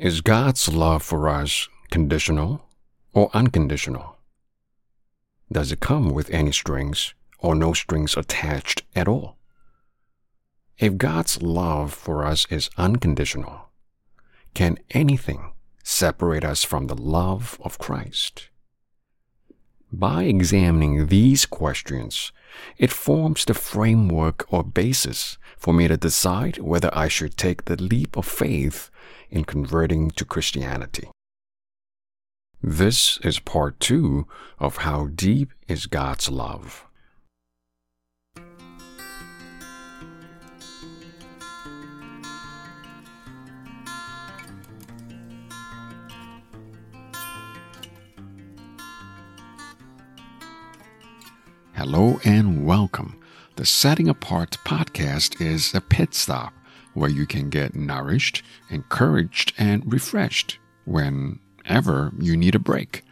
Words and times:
Is 0.00 0.22
God's 0.22 0.66
love 0.72 1.02
for 1.02 1.28
us 1.28 1.68
conditional 1.90 2.64
or 3.12 3.28
unconditional? 3.34 4.16
Does 5.52 5.72
it 5.72 5.80
come 5.80 6.08
with 6.08 6.30
any 6.30 6.52
strings 6.52 7.12
or 7.38 7.54
no 7.54 7.74
strings 7.74 8.16
attached 8.16 8.82
at 8.96 9.06
all? 9.06 9.36
If 10.78 10.96
God's 10.96 11.42
love 11.42 11.92
for 11.92 12.24
us 12.24 12.46
is 12.48 12.70
unconditional, 12.78 13.68
can 14.54 14.78
anything 14.92 15.52
separate 15.84 16.44
us 16.46 16.64
from 16.64 16.86
the 16.86 16.96
love 16.96 17.60
of 17.62 17.78
Christ? 17.78 18.48
By 19.92 20.22
examining 20.22 21.08
these 21.08 21.44
questions, 21.44 22.32
it 22.78 22.90
forms 22.90 23.44
the 23.44 23.52
framework 23.52 24.50
or 24.50 24.64
basis 24.64 25.36
for 25.58 25.74
me 25.74 25.88
to 25.88 25.98
decide 25.98 26.56
whether 26.56 26.88
I 26.94 27.08
should 27.08 27.36
take 27.36 27.66
the 27.66 27.76
leap 27.76 28.16
of 28.16 28.24
faith 28.24 28.89
in 29.30 29.44
converting 29.44 30.10
to 30.10 30.24
Christianity. 30.24 31.08
This 32.62 33.18
is 33.24 33.38
part 33.38 33.80
two 33.80 34.26
of 34.58 34.78
How 34.78 35.06
Deep 35.06 35.52
is 35.66 35.86
God's 35.86 36.28
Love. 36.28 36.86
Hello 51.72 52.20
and 52.24 52.66
welcome. 52.66 53.18
The 53.56 53.64
Setting 53.64 54.08
Apart 54.08 54.58
podcast 54.66 55.40
is 55.40 55.74
a 55.74 55.80
pit 55.80 56.14
stop 56.14 56.52
where 56.94 57.10
you 57.10 57.26
can 57.26 57.50
get 57.50 57.74
nourished, 57.74 58.42
encouraged, 58.68 59.52
and 59.58 59.92
refreshed 59.92 60.58
whenever 60.84 62.12
you 62.18 62.36
need 62.36 62.54
a 62.54 62.58
break. 62.58 63.02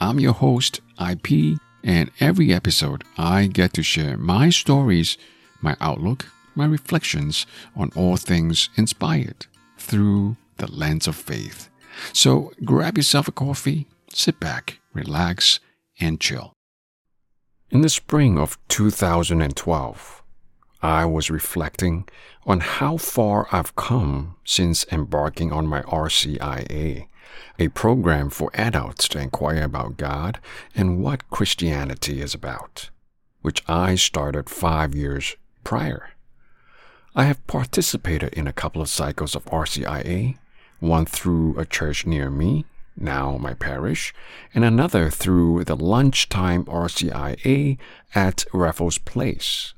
I'm 0.00 0.20
your 0.20 0.34
host, 0.34 0.80
IP, 1.00 1.58
and 1.82 2.10
every 2.20 2.52
episode 2.52 3.04
I 3.16 3.46
get 3.46 3.72
to 3.74 3.82
share 3.82 4.16
my 4.16 4.50
stories, 4.50 5.16
my 5.60 5.76
outlook, 5.80 6.26
my 6.54 6.66
reflections 6.66 7.46
on 7.74 7.90
all 7.94 8.16
things 8.16 8.68
inspired 8.76 9.46
through 9.78 10.36
the 10.56 10.70
lens 10.70 11.06
of 11.06 11.16
faith. 11.16 11.68
So 12.12 12.52
grab 12.64 12.96
yourself 12.96 13.28
a 13.28 13.32
coffee, 13.32 13.86
sit 14.12 14.40
back, 14.40 14.80
relax, 14.92 15.60
and 16.00 16.20
chill. 16.20 16.52
In 17.70 17.80
the 17.80 17.88
spring 17.88 18.38
of 18.38 18.58
2012, 18.68 20.22
I 20.86 21.04
was 21.04 21.30
reflecting 21.32 22.08
on 22.46 22.60
how 22.60 22.96
far 22.96 23.48
I've 23.50 23.74
come 23.74 24.36
since 24.44 24.86
embarking 24.92 25.50
on 25.50 25.66
my 25.66 25.82
RCIA, 25.82 27.08
a 27.58 27.68
program 27.70 28.30
for 28.30 28.52
adults 28.54 29.08
to 29.08 29.18
inquire 29.18 29.64
about 29.64 29.96
God 29.96 30.38
and 30.76 31.02
what 31.02 31.28
Christianity 31.28 32.20
is 32.20 32.34
about, 32.34 32.90
which 33.42 33.64
I 33.66 33.96
started 33.96 34.48
five 34.48 34.94
years 34.94 35.34
prior. 35.64 36.10
I 37.16 37.24
have 37.24 37.44
participated 37.48 38.32
in 38.34 38.46
a 38.46 38.52
couple 38.52 38.80
of 38.80 38.88
cycles 38.88 39.34
of 39.34 39.44
RCIA, 39.46 40.38
one 40.78 41.04
through 41.04 41.58
a 41.58 41.66
church 41.66 42.06
near 42.06 42.30
me 42.30 42.64
now 42.96 43.36
my 43.38 43.54
parish, 43.54 44.14
and 44.54 44.64
another 44.64 45.10
through 45.10 45.64
the 45.64 45.76
lunchtime 45.76 46.64
RCIA 46.66 47.76
at 48.14 48.44
Raffles 48.52 48.98
Place. 48.98 49.74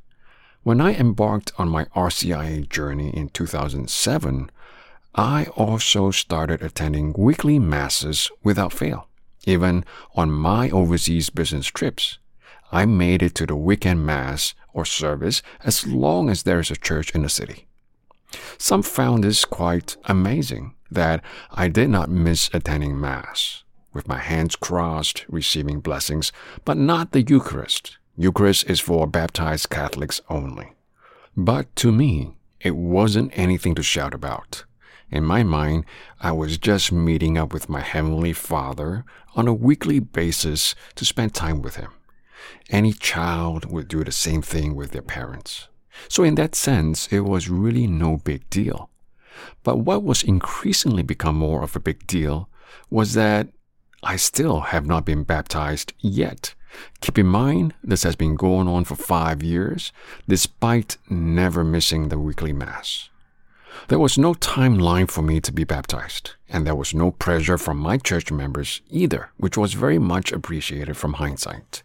When 0.68 0.82
I 0.82 0.92
embarked 0.92 1.50
on 1.56 1.70
my 1.70 1.86
RCIA 1.96 2.68
journey 2.68 3.08
in 3.08 3.30
2007, 3.30 4.50
I 5.14 5.46
also 5.56 6.10
started 6.10 6.60
attending 6.60 7.14
weekly 7.16 7.58
masses 7.58 8.30
without 8.42 8.74
fail. 8.74 9.08
Even 9.46 9.86
on 10.14 10.30
my 10.30 10.68
overseas 10.68 11.30
business 11.30 11.68
trips, 11.68 12.18
I 12.70 12.84
made 12.84 13.22
it 13.22 13.34
to 13.36 13.46
the 13.46 13.56
weekend 13.56 14.04
mass 14.04 14.52
or 14.74 14.84
service 14.84 15.40
as 15.64 15.86
long 15.86 16.28
as 16.28 16.42
there 16.42 16.60
is 16.60 16.70
a 16.70 16.76
church 16.76 17.14
in 17.14 17.22
the 17.22 17.30
city. 17.30 17.66
Some 18.58 18.82
found 18.82 19.24
this 19.24 19.46
quite 19.46 19.96
amazing 20.04 20.74
that 20.90 21.24
I 21.50 21.68
did 21.68 21.88
not 21.88 22.10
miss 22.10 22.50
attending 22.52 23.00
Mass, 23.00 23.64
with 23.94 24.06
my 24.06 24.18
hands 24.18 24.54
crossed, 24.54 25.24
receiving 25.30 25.80
blessings, 25.80 26.30
but 26.66 26.76
not 26.76 27.12
the 27.12 27.22
Eucharist. 27.22 27.97
Eucharist 28.20 28.68
is 28.68 28.80
for 28.80 29.06
baptized 29.06 29.70
Catholics 29.70 30.20
only. 30.28 30.72
But 31.36 31.74
to 31.76 31.92
me, 31.92 32.36
it 32.60 32.74
wasn't 32.74 33.30
anything 33.38 33.76
to 33.76 33.82
shout 33.84 34.12
about. 34.12 34.64
In 35.08 35.22
my 35.22 35.44
mind, 35.44 35.84
I 36.20 36.32
was 36.32 36.58
just 36.58 36.90
meeting 36.90 37.38
up 37.38 37.52
with 37.52 37.68
my 37.68 37.80
Heavenly 37.80 38.32
Father 38.32 39.04
on 39.36 39.46
a 39.46 39.54
weekly 39.54 40.00
basis 40.00 40.74
to 40.96 41.04
spend 41.04 41.32
time 41.32 41.62
with 41.62 41.76
Him. 41.76 41.92
Any 42.70 42.92
child 42.92 43.70
would 43.70 43.86
do 43.86 44.02
the 44.02 44.10
same 44.10 44.42
thing 44.42 44.74
with 44.74 44.90
their 44.90 45.02
parents. 45.02 45.68
So, 46.08 46.24
in 46.24 46.34
that 46.34 46.56
sense, 46.56 47.06
it 47.12 47.20
was 47.20 47.48
really 47.48 47.86
no 47.86 48.16
big 48.16 48.50
deal. 48.50 48.90
But 49.62 49.78
what 49.78 50.02
was 50.02 50.24
increasingly 50.24 51.04
become 51.04 51.36
more 51.36 51.62
of 51.62 51.76
a 51.76 51.80
big 51.80 52.04
deal 52.08 52.48
was 52.90 53.14
that 53.14 53.46
I 54.02 54.16
still 54.16 54.60
have 54.60 54.86
not 54.86 55.04
been 55.04 55.22
baptized 55.22 55.92
yet. 56.00 56.56
Keep 57.00 57.18
in 57.18 57.26
mind, 57.26 57.74
this 57.82 58.02
has 58.02 58.16
been 58.16 58.36
going 58.36 58.68
on 58.68 58.84
for 58.84 58.96
five 58.96 59.42
years, 59.42 59.92
despite 60.28 60.96
never 61.08 61.64
missing 61.64 62.08
the 62.08 62.18
weekly 62.18 62.52
Mass. 62.52 63.08
There 63.88 63.98
was 63.98 64.18
no 64.18 64.34
timeline 64.34 65.10
for 65.10 65.22
me 65.22 65.40
to 65.40 65.52
be 65.52 65.64
baptized, 65.64 66.32
and 66.48 66.66
there 66.66 66.74
was 66.74 66.92
no 66.92 67.12
pressure 67.12 67.58
from 67.58 67.78
my 67.78 67.96
church 67.96 68.32
members 68.32 68.80
either, 68.90 69.30
which 69.36 69.56
was 69.56 69.74
very 69.74 69.98
much 69.98 70.32
appreciated 70.32 70.96
from 70.96 71.14
hindsight. 71.14 71.82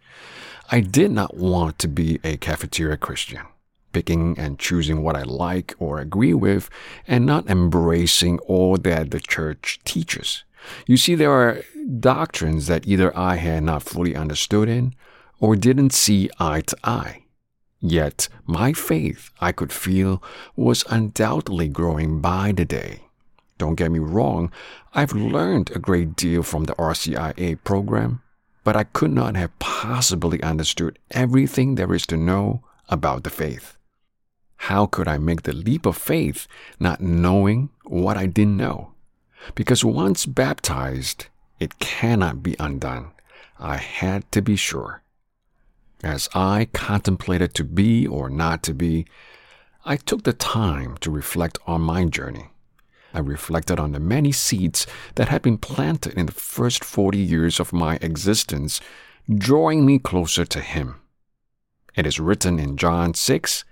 I 0.72 0.80
did 0.80 1.12
not 1.12 1.38
want 1.38 1.78
to 1.80 1.88
be 1.88 2.20
a 2.24 2.38
cafeteria 2.38 2.98
Christian 2.98 3.42
picking 3.94 4.38
and 4.38 4.60
choosing 4.60 5.04
what 5.04 5.16
I 5.16 5.24
like 5.24 5.76
or 5.80 6.00
agree 6.00 6.34
with 6.34 6.70
and 7.08 7.26
not 7.26 7.48
embracing 7.48 8.40
all 8.40 8.76
that 8.78 9.12
the 9.12 9.20
church 9.20 9.80
teaches. 9.86 10.44
You 10.88 10.98
see, 10.98 11.16
there 11.16 11.32
are 11.32 11.64
doctrines 12.00 12.68
that 12.68 12.88
either 12.88 13.16
I 13.18 13.36
had 13.36 13.64
not 13.64 13.84
fully 13.84 14.16
understood 14.16 14.70
in 14.70 14.96
or 15.40 15.56
didn't 15.56 15.94
see 15.94 16.30
eye 16.40 16.62
to 16.62 16.78
eye. 16.84 17.24
Yet 17.82 18.30
my 18.46 18.72
faith, 18.72 19.30
I 19.42 19.52
could 19.52 19.74
feel, 19.74 20.24
was 20.56 20.86
undoubtedly 20.90 21.68
growing 21.68 22.22
by 22.22 22.54
the 22.54 22.64
day. 22.64 23.02
Don't 23.58 23.76
get 23.76 23.92
me 23.92 24.00
wrong, 24.00 24.52
I've 24.94 25.12
learned 25.12 25.72
a 25.72 25.80
great 25.80 26.16
deal 26.16 26.44
from 26.44 26.64
the 26.64 26.76
RCIA 26.76 27.62
program, 27.64 28.22
but 28.64 28.78
I 28.78 28.86
could 28.86 29.12
not 29.12 29.36
have 29.36 29.58
possibly 29.60 30.42
understood 30.42 30.98
everything 31.12 31.76
there 31.76 31.94
is 31.94 32.08
to 32.08 32.18
know 32.18 32.64
about 32.88 33.24
the 33.24 33.30
faith. 33.30 33.78
How 34.56 34.86
could 34.86 35.10
I 35.10 35.18
make 35.18 35.44
the 35.44 35.52
leap 35.52 35.86
of 35.86 35.98
faith 35.98 36.48
not 36.80 37.02
knowing 37.02 37.70
what 37.84 38.16
I 38.16 38.28
didn't 38.28 38.56
know? 38.56 38.93
Because 39.56 39.84
once 39.84 40.26
baptized, 40.26 41.28
it 41.60 41.80
cannot 41.80 42.44
be 42.44 42.56
undone. 42.60 43.12
I 43.60 43.78
had 43.78 44.32
to 44.32 44.42
be 44.42 44.56
sure. 44.56 45.02
As 46.04 46.30
I 46.34 46.68
contemplated 46.74 47.54
to 47.56 47.64
be 47.64 48.06
or 48.06 48.30
not 48.30 48.64
to 48.64 48.74
be, 48.74 49.06
I 49.86 49.96
took 49.98 50.24
the 50.24 50.34
time 50.34 50.98
to 50.98 51.12
reflect 51.12 51.58
on 51.66 51.82
my 51.82 52.06
journey. 52.06 52.50
I 53.14 53.20
reflected 53.20 53.80
on 53.80 53.92
the 53.92 54.00
many 54.00 54.32
seeds 54.32 54.88
that 55.16 55.30
had 55.30 55.42
been 55.42 55.58
planted 55.58 56.14
in 56.14 56.26
the 56.26 56.32
first 56.32 56.84
40 56.84 57.18
years 57.18 57.60
of 57.60 57.72
my 57.72 57.98
existence, 58.02 58.82
drawing 59.34 59.86
me 59.86 60.00
closer 60.00 60.46
to 60.46 60.62
Him. 60.62 60.96
It 61.96 62.08
is 62.08 62.20
written 62.20 62.60
in 62.60 62.76
John 62.76 63.14
6 63.14 63.64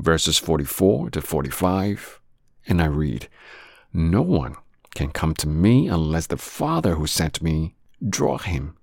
verses 0.00 0.38
44 0.38 1.10
to 1.10 1.20
45, 1.20 2.20
and 2.66 2.82
I 2.82 2.86
read, 2.86 3.28
No 3.92 4.22
one 4.22 4.56
can 4.94 5.10
come 5.10 5.34
to 5.34 5.48
me 5.48 5.88
unless 5.88 6.26
the 6.26 6.36
Father 6.36 6.94
who 6.94 7.06
sent 7.06 7.42
me 7.42 7.74
draw 8.06 8.38
him, 8.38 8.76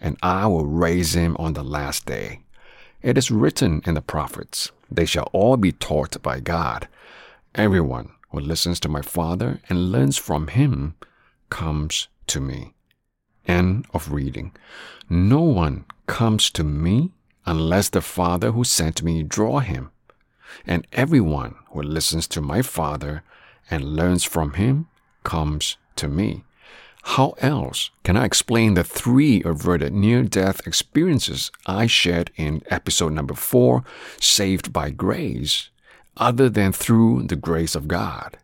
and 0.00 0.16
I 0.22 0.46
will 0.46 0.66
raise 0.66 1.14
him 1.14 1.36
on 1.38 1.54
the 1.54 1.64
last 1.64 2.06
day. 2.06 2.40
It 3.02 3.16
is 3.16 3.30
written 3.30 3.82
in 3.86 3.94
the 3.94 4.02
prophets, 4.02 4.70
They 4.90 5.06
shall 5.06 5.28
all 5.32 5.56
be 5.56 5.72
taught 5.72 6.22
by 6.22 6.40
God. 6.40 6.88
Everyone 7.54 8.10
who 8.30 8.40
listens 8.40 8.78
to 8.80 8.88
my 8.88 9.02
Father 9.02 9.60
and 9.68 9.90
learns 9.90 10.16
from 10.16 10.48
him 10.48 10.94
comes 11.48 12.08
to 12.28 12.40
me. 12.40 12.74
End 13.46 13.86
of 13.92 14.12
reading. 14.12 14.52
No 15.08 15.40
one 15.40 15.84
comes 16.06 16.50
to 16.50 16.62
me 16.62 17.12
unless 17.46 17.88
the 17.88 18.00
Father 18.00 18.52
who 18.52 18.64
sent 18.64 19.02
me 19.02 19.22
draw 19.22 19.58
him 19.58 19.90
and 20.66 20.86
everyone 20.92 21.54
who 21.70 21.82
listens 21.82 22.26
to 22.28 22.40
my 22.40 22.62
Father 22.62 23.22
and 23.70 23.96
learns 23.96 24.24
from 24.24 24.54
him 24.54 24.88
comes 25.22 25.76
to 25.96 26.08
me. 26.08 26.44
How 27.02 27.34
else 27.38 27.90
can 28.04 28.16
I 28.16 28.24
explain 28.24 28.74
the 28.74 28.84
three 28.84 29.42
averted 29.42 29.92
near 29.92 30.22
death 30.22 30.66
experiences 30.66 31.50
I 31.66 31.86
shared 31.86 32.30
in 32.36 32.62
episode 32.66 33.12
number 33.12 33.34
four, 33.34 33.84
Saved 34.20 34.72
by 34.72 34.90
Grace, 34.90 35.70
other 36.16 36.48
than 36.48 36.72
through 36.72 37.24
the 37.24 37.36
grace 37.36 37.74
of 37.74 37.88
God? 37.88 38.36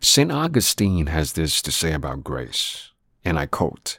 St. 0.00 0.32
Augustine 0.32 1.06
has 1.06 1.34
this 1.34 1.62
to 1.62 1.70
say 1.70 1.92
about 1.92 2.24
grace, 2.24 2.90
and 3.24 3.38
I 3.38 3.46
quote 3.46 3.98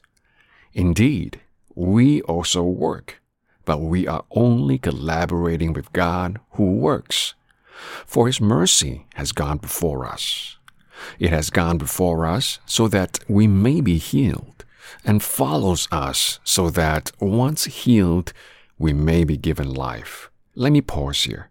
Indeed, 0.73 1.41
we 1.75 2.21
also 2.23 2.63
work, 2.63 3.21
but 3.63 3.79
we 3.79 4.07
are 4.07 4.25
only 4.31 4.77
collaborating 4.77 5.73
with 5.73 5.93
God 5.93 6.39
who 6.51 6.75
works. 6.75 7.35
For 8.05 8.25
his 8.25 8.41
mercy 8.41 9.05
has 9.13 9.31
gone 9.31 9.57
before 9.57 10.05
us. 10.05 10.56
It 11.19 11.29
has 11.29 11.49
gone 11.49 11.77
before 11.77 12.25
us 12.25 12.59
so 12.65 12.87
that 12.87 13.19
we 13.27 13.47
may 13.47 13.81
be 13.81 13.97
healed, 13.97 14.65
and 15.03 15.21
follows 15.23 15.87
us 15.91 16.39
so 16.43 16.69
that 16.69 17.11
once 17.19 17.65
healed, 17.65 18.33
we 18.79 18.93
may 18.93 19.23
be 19.23 19.37
given 19.37 19.73
life. 19.73 20.29
Let 20.55 20.71
me 20.71 20.81
pause 20.81 21.23
here. 21.23 21.49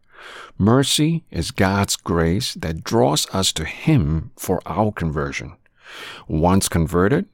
Mercy 0.58 1.24
is 1.30 1.50
God's 1.50 1.96
grace 1.96 2.54
that 2.54 2.82
draws 2.82 3.26
us 3.34 3.52
to 3.52 3.64
Him 3.64 4.30
for 4.36 4.60
our 4.66 4.90
conversion. 4.90 5.56
Once 6.26 6.68
converted, 6.68 7.26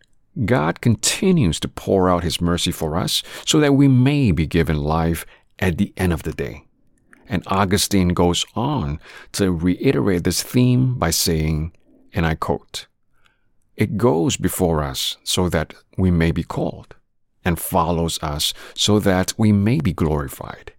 God 0.44 0.80
continues 0.80 1.60
to 1.60 1.68
pour 1.68 2.08
out 2.08 2.24
His 2.24 2.40
mercy 2.40 2.72
for 2.72 2.96
us 2.96 3.22
so 3.46 3.60
that 3.60 3.74
we 3.74 3.86
may 3.88 4.32
be 4.32 4.46
given 4.46 4.76
life 4.76 5.24
at 5.58 5.78
the 5.78 5.92
end 5.96 6.12
of 6.12 6.24
the 6.24 6.32
day. 6.32 6.64
And 7.28 7.42
Augustine 7.46 8.08
goes 8.08 8.44
on 8.54 8.98
to 9.32 9.52
reiterate 9.52 10.24
this 10.24 10.42
theme 10.42 10.98
by 10.98 11.10
saying, 11.10 11.72
and 12.12 12.26
I 12.26 12.34
quote, 12.34 12.86
It 13.76 13.96
goes 13.96 14.36
before 14.36 14.82
us 14.82 15.16
so 15.24 15.48
that 15.48 15.74
we 15.96 16.10
may 16.10 16.30
be 16.30 16.42
called, 16.42 16.94
and 17.44 17.58
follows 17.58 18.22
us 18.22 18.52
so 18.74 18.98
that 19.00 19.32
we 19.38 19.52
may 19.52 19.80
be 19.80 19.92
glorified. 19.92 20.72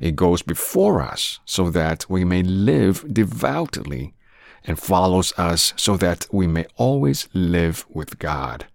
It 0.00 0.16
goes 0.16 0.42
before 0.42 1.00
us 1.00 1.40
so 1.44 1.70
that 1.70 2.08
we 2.08 2.24
may 2.24 2.42
live 2.42 3.12
devoutly, 3.12 4.14
and 4.64 4.78
follows 4.78 5.32
us 5.38 5.72
so 5.76 5.96
that 5.96 6.26
we 6.30 6.46
may 6.46 6.66
always 6.76 7.28
live 7.32 7.86
with 7.88 8.18
God. 8.18 8.66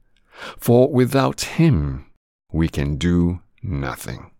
For 0.57 0.89
without 0.89 1.41
Him, 1.41 2.05
we 2.51 2.67
can 2.67 2.95
do 2.95 3.41
nothing. 3.61 4.31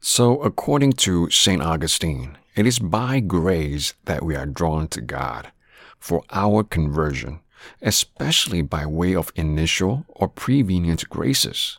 So, 0.00 0.40
according 0.42 0.94
to 1.04 1.28
St. 1.30 1.62
Augustine, 1.62 2.38
it 2.54 2.66
is 2.66 2.78
by 2.78 3.20
grace 3.20 3.94
that 4.04 4.24
we 4.24 4.36
are 4.36 4.46
drawn 4.46 4.88
to 4.88 5.00
God 5.00 5.52
for 5.98 6.22
our 6.30 6.62
conversion, 6.64 7.40
especially 7.82 8.62
by 8.62 8.86
way 8.86 9.14
of 9.14 9.32
initial 9.34 10.04
or 10.08 10.28
prevenient 10.28 11.08
graces. 11.08 11.78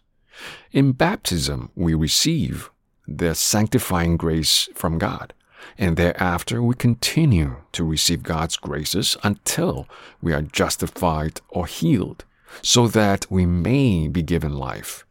In 0.72 0.92
baptism, 0.94 1.72
we 1.76 1.94
receive 1.94 2.70
the 3.08 3.34
sanctifying 3.36 4.18
grace 4.18 4.70
from 4.76 4.98
God. 4.98 5.34
And 5.78 5.98
thereafter, 5.98 6.62
we 6.64 6.76
continue 6.76 7.58
to 7.74 7.84
receive 7.84 8.24
God's 8.24 8.56
graces 8.56 9.18
until 9.24 9.88
we 10.22 10.34
are 10.34 10.42
justified 10.42 11.42
or 11.50 11.66
healed, 11.66 12.24
so 12.62 12.88
that 12.88 13.30
we 13.30 13.46
may 13.46 14.08
be 14.08 14.22
given 14.22 14.54
life. 14.54 15.06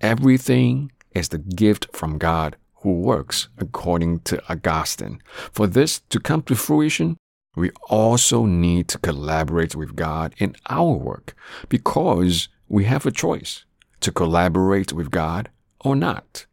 Everything 0.00 0.92
is 1.12 1.28
the 1.28 1.38
gift 1.38 1.88
from 1.92 2.18
God 2.18 2.56
who 2.76 2.92
works 2.92 3.48
according 3.58 4.20
to 4.20 4.42
Augustine. 4.48 5.20
For 5.52 5.66
this 5.66 6.00
to 6.10 6.20
come 6.20 6.42
to 6.42 6.54
fruition, 6.54 7.16
we 7.56 7.70
also 7.88 8.44
need 8.44 8.86
to 8.88 8.98
collaborate 8.98 9.74
with 9.74 9.96
God 9.96 10.34
in 10.38 10.54
our 10.68 10.92
work 10.92 11.34
because 11.68 12.48
we 12.68 12.84
have 12.84 13.06
a 13.06 13.10
choice 13.10 13.64
to 14.00 14.12
collaborate 14.12 14.92
with 14.92 15.10
God 15.10 15.48
or 15.80 15.96
not. 15.96 16.46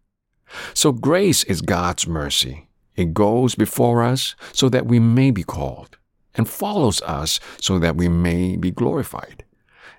So 0.73 0.91
grace 0.91 1.43
is 1.43 1.61
God's 1.61 2.07
mercy. 2.07 2.69
It 2.95 3.13
goes 3.13 3.55
before 3.55 4.01
us 4.01 4.35
so 4.53 4.69
that 4.69 4.85
we 4.85 4.99
may 4.99 5.31
be 5.31 5.43
called, 5.43 5.97
and 6.35 6.47
follows 6.47 7.01
us 7.01 7.39
so 7.59 7.79
that 7.79 7.95
we 7.95 8.07
may 8.07 8.55
be 8.55 8.71
glorified. 8.71 9.43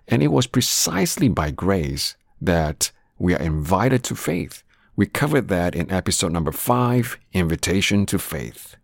And 0.08 0.22
it 0.22 0.28
was 0.28 0.46
precisely 0.46 1.28
by 1.28 1.50
grace 1.50 2.16
that 2.40 2.92
we 3.18 3.34
are 3.34 3.42
invited 3.42 4.04
to 4.04 4.14
faith. 4.14 4.62
We 4.96 5.06
covered 5.06 5.48
that 5.48 5.74
in 5.74 5.90
episode 5.90 6.32
number 6.32 6.52
five, 6.52 7.18
Invitation 7.32 8.06
to 8.06 8.18
Faith. 8.18 8.76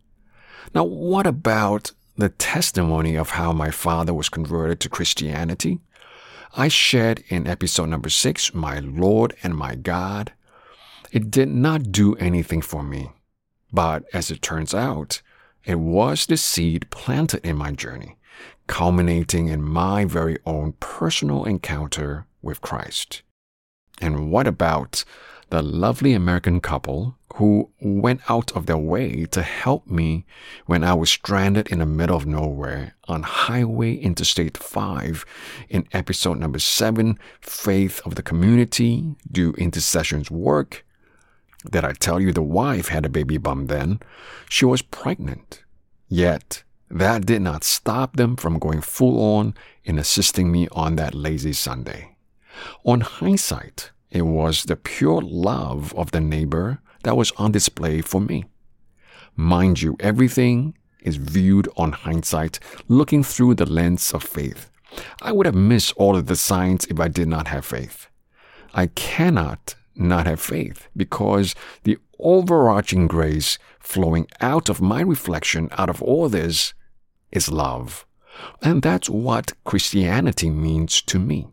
Now, 0.73 0.83
what 0.83 1.25
about 1.25 1.93
the 2.21 2.29
testimony 2.29 3.15
of 3.15 3.31
how 3.31 3.51
my 3.51 3.71
father 3.71 4.13
was 4.13 4.29
converted 4.29 4.79
to 4.79 4.89
Christianity? 4.89 5.79
I 6.55 6.67
shared 6.67 7.23
in 7.29 7.47
episode 7.47 7.87
number 7.89 8.09
six, 8.09 8.53
My 8.53 8.77
Lord 8.77 9.35
and 9.41 9.55
My 9.55 9.73
God, 9.73 10.31
it 11.11 11.31
did 11.31 11.49
not 11.49 11.91
do 11.91 12.13
anything 12.17 12.61
for 12.61 12.83
me. 12.83 13.09
But 13.73 14.03
as 14.13 14.29
it 14.29 14.43
turns 14.43 14.71
out, 14.75 15.23
it 15.65 15.79
was 15.79 16.27
the 16.27 16.37
seed 16.37 16.91
planted 16.91 17.43
in 17.43 17.55
my 17.55 17.71
journey, 17.71 18.17
culminating 18.67 19.47
in 19.47 19.63
my 19.63 20.05
very 20.05 20.37
own 20.45 20.73
personal 20.73 21.43
encounter 21.45 22.27
with 22.43 22.61
Christ. 22.61 23.23
And 23.99 24.31
what 24.31 24.45
about 24.45 25.03
the 25.51 25.61
lovely 25.61 26.13
American 26.13 26.61
couple 26.61 27.17
who 27.35 27.69
went 27.81 28.21
out 28.29 28.55
of 28.55 28.65
their 28.65 28.77
way 28.77 29.25
to 29.25 29.41
help 29.41 29.85
me 29.85 30.25
when 30.65 30.81
I 30.81 30.93
was 30.93 31.09
stranded 31.09 31.67
in 31.67 31.79
the 31.79 31.85
middle 31.85 32.15
of 32.15 32.25
nowhere 32.25 32.95
on 33.09 33.23
Highway 33.23 33.95
Interstate 33.95 34.57
5 34.57 35.25
in 35.67 35.87
episode 35.91 36.39
number 36.39 36.57
7 36.57 37.19
Faith 37.41 37.99
of 38.05 38.15
the 38.15 38.23
Community 38.23 39.15
Do 39.29 39.51
Intercessions 39.57 40.31
Work? 40.31 40.85
Did 41.69 41.83
I 41.83 41.91
tell 41.93 42.21
you 42.21 42.31
the 42.31 42.41
wife 42.41 42.87
had 42.87 43.05
a 43.05 43.09
baby 43.09 43.37
bump 43.37 43.67
then? 43.67 43.99
She 44.49 44.63
was 44.63 44.81
pregnant. 44.81 45.63
Yet, 46.07 46.63
that 46.89 47.25
did 47.25 47.41
not 47.41 47.65
stop 47.65 48.15
them 48.15 48.37
from 48.37 48.57
going 48.57 48.81
full 48.81 49.21
on 49.37 49.53
in 49.83 49.99
assisting 49.99 50.49
me 50.49 50.69
on 50.71 50.95
that 50.95 51.13
lazy 51.13 51.53
Sunday. 51.53 52.15
On 52.85 53.01
hindsight, 53.01 53.91
it 54.11 54.23
was 54.23 54.63
the 54.63 54.75
pure 54.75 55.21
love 55.21 55.93
of 55.95 56.11
the 56.11 56.19
neighbor 56.19 56.79
that 57.03 57.17
was 57.17 57.31
on 57.37 57.51
display 57.51 58.01
for 58.01 58.21
me. 58.21 58.45
Mind 59.35 59.81
you, 59.81 59.95
everything 59.99 60.77
is 61.01 61.15
viewed 61.15 61.67
on 61.77 61.93
hindsight, 61.93 62.59
looking 62.87 63.23
through 63.23 63.55
the 63.55 63.65
lens 63.65 64.13
of 64.13 64.23
faith. 64.23 64.69
I 65.21 65.31
would 65.31 65.45
have 65.45 65.55
missed 65.55 65.93
all 65.95 66.15
of 66.15 66.27
the 66.27 66.35
signs 66.35 66.85
if 66.85 66.99
I 66.99 67.07
did 67.07 67.27
not 67.27 67.47
have 67.47 67.65
faith. 67.65 68.07
I 68.73 68.87
cannot 68.87 69.75
not 69.95 70.25
have 70.27 70.41
faith 70.41 70.87
because 70.95 71.55
the 71.83 71.97
overarching 72.19 73.07
grace 73.07 73.57
flowing 73.79 74.27
out 74.41 74.69
of 74.69 74.81
my 74.81 75.01
reflection 75.01 75.69
out 75.71 75.89
of 75.89 76.01
all 76.01 76.29
this 76.29 76.73
is 77.31 77.51
love. 77.51 78.05
And 78.61 78.81
that's 78.81 79.09
what 79.09 79.53
Christianity 79.63 80.49
means 80.49 81.01
to 81.03 81.19
me. 81.19 81.47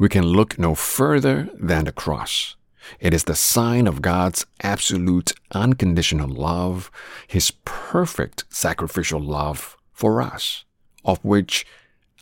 We 0.00 0.08
can 0.08 0.24
look 0.24 0.58
no 0.58 0.74
further 0.74 1.50
than 1.52 1.84
the 1.84 1.92
cross. 1.92 2.56
It 3.00 3.12
is 3.12 3.24
the 3.24 3.34
sign 3.34 3.86
of 3.86 4.00
God's 4.00 4.46
absolute 4.62 5.34
unconditional 5.52 6.26
love, 6.26 6.90
His 7.26 7.50
perfect 7.66 8.44
sacrificial 8.48 9.20
love 9.20 9.76
for 9.92 10.22
us, 10.22 10.64
of 11.04 11.22
which 11.22 11.66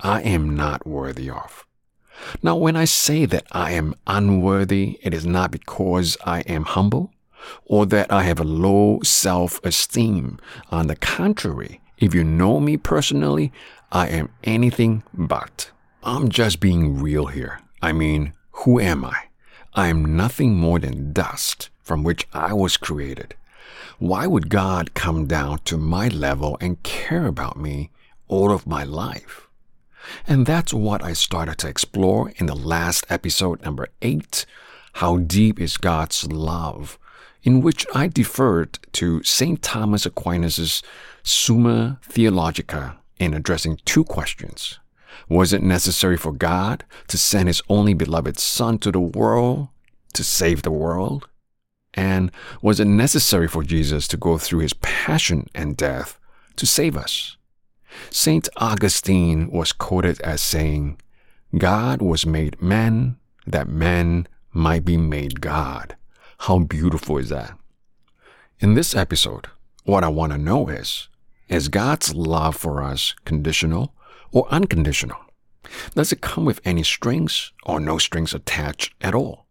I 0.01 0.23
am 0.23 0.57
not 0.57 0.89
worthy 0.89 1.31
of. 1.31 1.65
Now, 2.43 2.57
when 2.57 2.75
I 2.75 2.85
say 2.85 3.27
that 3.27 3.47
I 3.53 3.71
am 3.71 3.95
unworthy, 4.09 4.99
it 5.03 5.15
is 5.15 5.25
not 5.25 5.53
because 5.53 6.17
I 6.27 6.41
am 6.41 6.65
humble 6.65 7.13
or 7.65 7.87
that 7.87 8.13
I 8.13 8.25
have 8.25 8.41
a 8.41 8.45
low 8.45 8.99
self 9.05 9.65
esteem. 9.65 10.41
On 10.73 10.89
the 10.89 10.97
contrary, 10.97 11.81
if 11.97 12.13
you 12.13 12.25
know 12.25 12.59
me 12.59 12.77
personally, 12.77 13.53
I 13.93 14.09
am 14.09 14.31
anything 14.43 15.05
but. 15.15 15.71
I'm 16.03 16.29
just 16.29 16.59
being 16.59 17.01
real 17.01 17.27
here. 17.27 17.61
I 17.81 17.93
mean, 17.93 18.33
who 18.51 18.81
am 18.81 19.05
I? 19.05 19.25
I 19.75 19.89
am 19.89 20.17
nothing 20.17 20.57
more 20.57 20.79
than 20.79 21.13
dust 21.13 21.71
from 21.83 22.03
which 22.03 22.27
I 22.33 22.53
was 22.53 22.77
created. 22.77 23.35
Why 23.99 24.27
would 24.27 24.49
God 24.49 24.95
come 24.95 25.27
down 25.27 25.59
to 25.65 25.77
my 25.77 26.09
level 26.09 26.57
and 26.61 26.83
care 26.83 27.27
about 27.27 27.57
me 27.57 27.91
all 28.29 28.53
of 28.53 28.67
my 28.67 28.85
life? 28.85 29.49
And 30.27 30.47
that's 30.47 30.73
what 30.73 31.03
I 31.03 31.13
started 31.13 31.59
to 31.59 31.69
explore 31.69 32.33
in 32.37 32.47
the 32.47 32.55
last 32.55 33.07
episode, 33.11 33.63
number 33.63 33.89
eight 34.03 34.47
How 34.95 35.19
Deep 35.19 35.61
is 35.61 35.77
God's 35.77 36.27
Love? 36.31 36.99
in 37.43 37.61
which 37.63 37.87
I 37.95 38.09
deferred 38.09 38.79
to 38.93 39.23
St. 39.23 39.63
Thomas 39.63 40.05
Aquinas' 40.05 40.83
Summa 41.23 41.99
Theologica 42.03 42.99
in 43.19 43.33
addressing 43.33 43.79
two 43.85 44.05
questions. 44.05 44.79
Was 45.29 45.53
it 45.53 45.63
necessary 45.63 46.17
for 46.17 46.33
God 46.33 46.85
to 47.09 47.19
send 47.19 47.49
His 47.49 47.63
only 47.69 47.95
beloved 47.95 48.39
Son 48.39 48.79
to 48.79 48.93
the 48.93 49.01
world 49.01 49.69
to 50.15 50.25
save 50.25 50.63
the 50.63 50.71
world? 50.71 51.29
And 51.95 52.31
was 52.63 52.81
it 52.81 52.87
necessary 52.87 53.49
for 53.49 53.63
Jesus 53.63 54.07
to 54.09 54.17
go 54.17 54.39
through 54.39 54.61
His 54.61 54.75
passion 54.75 55.49
and 55.55 55.77
death 55.77 56.19
to 56.57 56.67
save 56.67 56.97
us? 56.97 57.37
St. 58.11 58.49
Augustine 58.57 59.51
was 59.51 59.73
quoted 59.73 60.21
as 60.21 60.41
saying, 60.41 61.01
God 61.57 62.03
was 62.03 62.27
made 62.27 62.61
man 62.61 63.17
that 63.47 63.69
man 63.69 64.29
might 64.53 64.85
be 64.85 64.97
made 64.97 65.41
God. 65.41 65.97
How 66.41 66.59
beautiful 66.59 67.19
is 67.19 67.31
that? 67.31 67.57
In 68.61 68.75
this 68.75 68.95
episode, 68.95 69.47
what 69.85 70.05
I 70.05 70.09
want 70.09 70.33
to 70.33 70.39
know 70.39 70.69
is 70.69 71.09
Is 71.49 71.69
God's 71.69 72.15
love 72.15 72.57
for 72.57 72.83
us 72.83 73.15
conditional 73.25 73.95
or 74.33 74.47
unconditional? 74.51 75.19
Does 75.95 76.13
it 76.13 76.21
come 76.21 76.45
with 76.45 76.61
any 76.65 76.83
strings 76.83 77.53
or 77.65 77.81
no 77.81 77.99
strings 77.99 78.35
attached 78.35 78.95
at 79.01 79.15
all? 79.15 79.47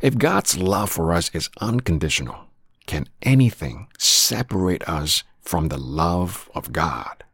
If 0.00 0.16
God's 0.16 0.56
love 0.56 0.90
for 0.90 1.12
us 1.12 1.30
is 1.34 1.50
unconditional, 1.60 2.46
can 2.86 3.08
anything 3.22 3.88
separate 3.98 4.88
us 4.88 5.24
from 5.40 5.68
the 5.68 5.78
love 5.78 6.48
of 6.54 6.72
God? 6.72 7.24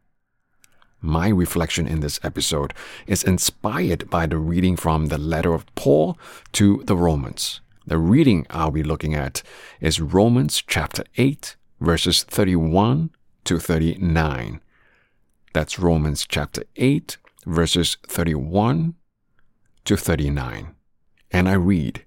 My 1.01 1.27
reflection 1.27 1.87
in 1.87 1.99
this 1.99 2.19
episode 2.23 2.73
is 3.05 3.23
inspired 3.23 4.09
by 4.09 4.25
the 4.25 4.37
reading 4.37 4.75
from 4.75 5.07
the 5.07 5.19
letter 5.19 5.53
of 5.53 5.67
Paul 5.75 6.17
to 6.53 6.81
the 6.85 6.95
Romans. 6.95 7.61
The 7.85 7.99
reading 7.99 8.47
I'll 8.49 8.71
be 8.71 8.81
looking 8.81 9.13
at 9.13 9.43
is 9.79 10.01
Romans 10.01 10.63
chapter 10.65 11.03
8, 11.17 11.55
verses 11.79 12.23
31 12.23 13.11
to 13.43 13.59
39. 13.59 14.59
That's 15.55 15.79
Romans 15.79 16.25
chapter 16.27 16.63
8, 16.75 17.15
verses 17.45 17.95
31 18.07 18.93
to 19.85 19.95
39. 19.95 20.75
And 21.31 21.47
I 21.47 21.53
read, 21.53 22.03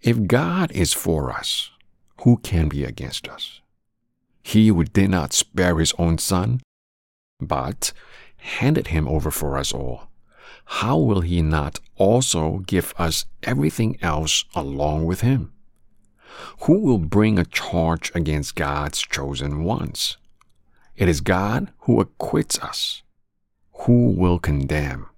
If 0.00 0.26
God 0.26 0.72
is 0.72 0.94
for 0.94 1.30
us, 1.30 1.70
who 2.22 2.38
can 2.38 2.70
be 2.70 2.82
against 2.82 3.28
us? 3.28 3.60
He 4.42 4.68
who 4.68 4.82
did 4.84 5.10
not 5.10 5.34
spare 5.34 5.78
his 5.78 5.92
own 5.98 6.16
son, 6.16 6.62
but 7.38 7.92
handed 8.38 8.86
him 8.86 9.08
over 9.08 9.30
for 9.30 9.58
us 9.58 9.74
all, 9.74 10.08
how 10.64 10.96
will 10.96 11.20
he 11.20 11.42
not 11.42 11.80
also 11.96 12.62
give 12.66 12.94
us 12.96 13.26
everything 13.42 13.98
else 14.00 14.46
along 14.54 15.04
with 15.04 15.20
him? 15.20 15.52
Who 16.60 16.78
will 16.78 16.96
bring 16.96 17.38
a 17.38 17.44
charge 17.44 18.10
against 18.14 18.54
God's 18.54 19.02
chosen 19.02 19.64
ones? 19.64 20.16
It 20.96 21.08
is 21.08 21.20
God 21.20 21.72
who 21.80 22.00
acquits 22.00 22.58
us. 22.60 23.02
Who 23.84 24.10
will 24.10 24.38
condemn? 24.38 25.08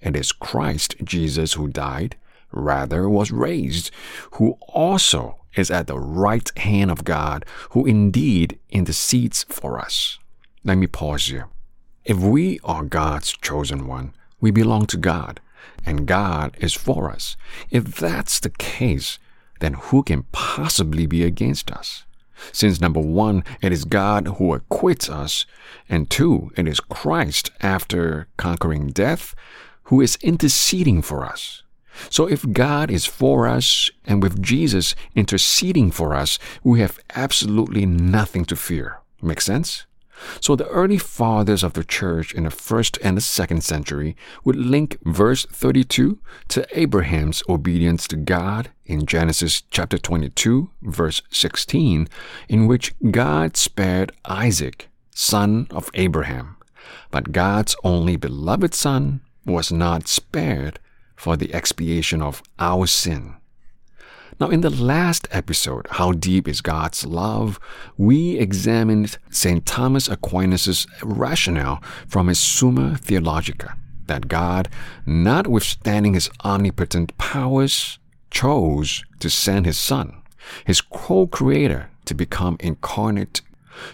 It 0.00 0.14
is 0.14 0.30
Christ 0.30 0.94
Jesus 1.02 1.54
who 1.54 1.66
died, 1.66 2.16
rather 2.52 3.08
was 3.08 3.32
raised, 3.32 3.90
who 4.32 4.56
also 4.68 5.40
is 5.56 5.70
at 5.70 5.88
the 5.88 5.98
right 5.98 6.56
hand 6.58 6.90
of 6.90 7.04
God, 7.04 7.44
who 7.70 7.86
indeed 7.86 8.58
intercedes 8.70 9.44
for 9.48 9.80
us. 9.80 10.18
Let 10.62 10.78
me 10.78 10.86
pause 10.86 11.26
here. 11.26 11.48
If 12.04 12.18
we 12.18 12.60
are 12.62 12.84
God's 12.84 13.32
chosen 13.32 13.88
one, 13.88 14.14
we 14.40 14.52
belong 14.52 14.86
to 14.86 14.96
God, 14.96 15.40
and 15.84 16.06
God 16.06 16.56
is 16.60 16.72
for 16.72 17.10
us. 17.10 17.36
If 17.70 17.96
that's 17.96 18.38
the 18.38 18.50
case, 18.50 19.18
then 19.58 19.74
who 19.74 20.04
can 20.04 20.24
possibly 20.30 21.06
be 21.06 21.24
against 21.24 21.70
us? 21.70 22.04
Since 22.52 22.80
number 22.80 23.00
one, 23.00 23.44
it 23.60 23.72
is 23.72 23.84
God 23.84 24.28
who 24.38 24.54
acquits 24.54 25.08
us, 25.08 25.46
and 25.88 26.10
two, 26.10 26.52
it 26.56 26.68
is 26.68 26.80
Christ, 26.80 27.50
after 27.60 28.28
conquering 28.36 28.88
death, 28.88 29.34
who 29.84 30.00
is 30.00 30.18
interceding 30.22 31.02
for 31.02 31.24
us. 31.24 31.62
So 32.10 32.26
if 32.26 32.52
God 32.52 32.90
is 32.90 33.06
for 33.06 33.46
us, 33.46 33.90
and 34.04 34.22
with 34.22 34.42
Jesus 34.42 34.94
interceding 35.14 35.90
for 35.90 36.14
us, 36.14 36.38
we 36.62 36.80
have 36.80 36.98
absolutely 37.14 37.86
nothing 37.86 38.44
to 38.46 38.56
fear. 38.56 39.00
Make 39.22 39.40
sense? 39.40 39.86
So 40.40 40.56
the 40.56 40.68
early 40.68 40.98
fathers 40.98 41.62
of 41.62 41.74
the 41.74 41.84
church 41.84 42.34
in 42.34 42.44
the 42.44 42.50
first 42.50 42.98
and 43.02 43.16
the 43.16 43.20
second 43.20 43.64
century 43.64 44.16
would 44.44 44.56
link 44.56 44.98
verse 45.04 45.46
32 45.46 46.18
to 46.48 46.78
Abraham's 46.78 47.42
obedience 47.48 48.06
to 48.08 48.16
God 48.16 48.70
in 48.84 49.06
Genesis 49.06 49.62
chapter 49.70 49.98
22, 49.98 50.70
verse 50.82 51.22
16, 51.30 52.08
in 52.48 52.66
which 52.66 52.94
God 53.10 53.56
spared 53.56 54.12
Isaac, 54.24 54.88
son 55.10 55.66
of 55.70 55.90
Abraham. 55.94 56.56
But 57.10 57.32
God's 57.32 57.76
only 57.82 58.16
beloved 58.16 58.74
son 58.74 59.20
was 59.44 59.72
not 59.72 60.08
spared 60.08 60.78
for 61.16 61.36
the 61.36 61.52
expiation 61.54 62.22
of 62.22 62.42
our 62.58 62.86
sin. 62.86 63.36
Now, 64.38 64.50
in 64.50 64.60
the 64.60 64.70
last 64.70 65.26
episode, 65.30 65.86
How 65.92 66.12
Deep 66.12 66.46
is 66.46 66.60
God's 66.60 67.06
Love, 67.06 67.58
we 67.96 68.38
examined 68.38 69.16
St. 69.30 69.64
Thomas 69.64 70.08
Aquinas' 70.08 70.86
rationale 71.02 71.82
from 72.06 72.28
his 72.28 72.38
Summa 72.38 72.98
Theologica 72.98 73.76
that 74.06 74.28
God, 74.28 74.68
notwithstanding 75.06 76.14
his 76.14 76.28
omnipotent 76.44 77.16
powers, 77.18 77.98
chose 78.30 79.02
to 79.20 79.30
send 79.30 79.64
his 79.66 79.78
Son, 79.78 80.22
his 80.64 80.80
co 80.80 81.26
creator, 81.26 81.90
to 82.04 82.14
become 82.14 82.56
incarnate, 82.60 83.40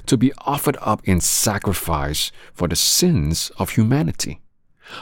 to 0.07 0.17
be 0.17 0.33
offered 0.39 0.77
up 0.81 1.01
in 1.05 1.21
sacrifice 1.21 2.33
for 2.53 2.67
the 2.67 2.77
sins 2.77 3.51
of 3.59 3.71
humanity. 3.71 4.41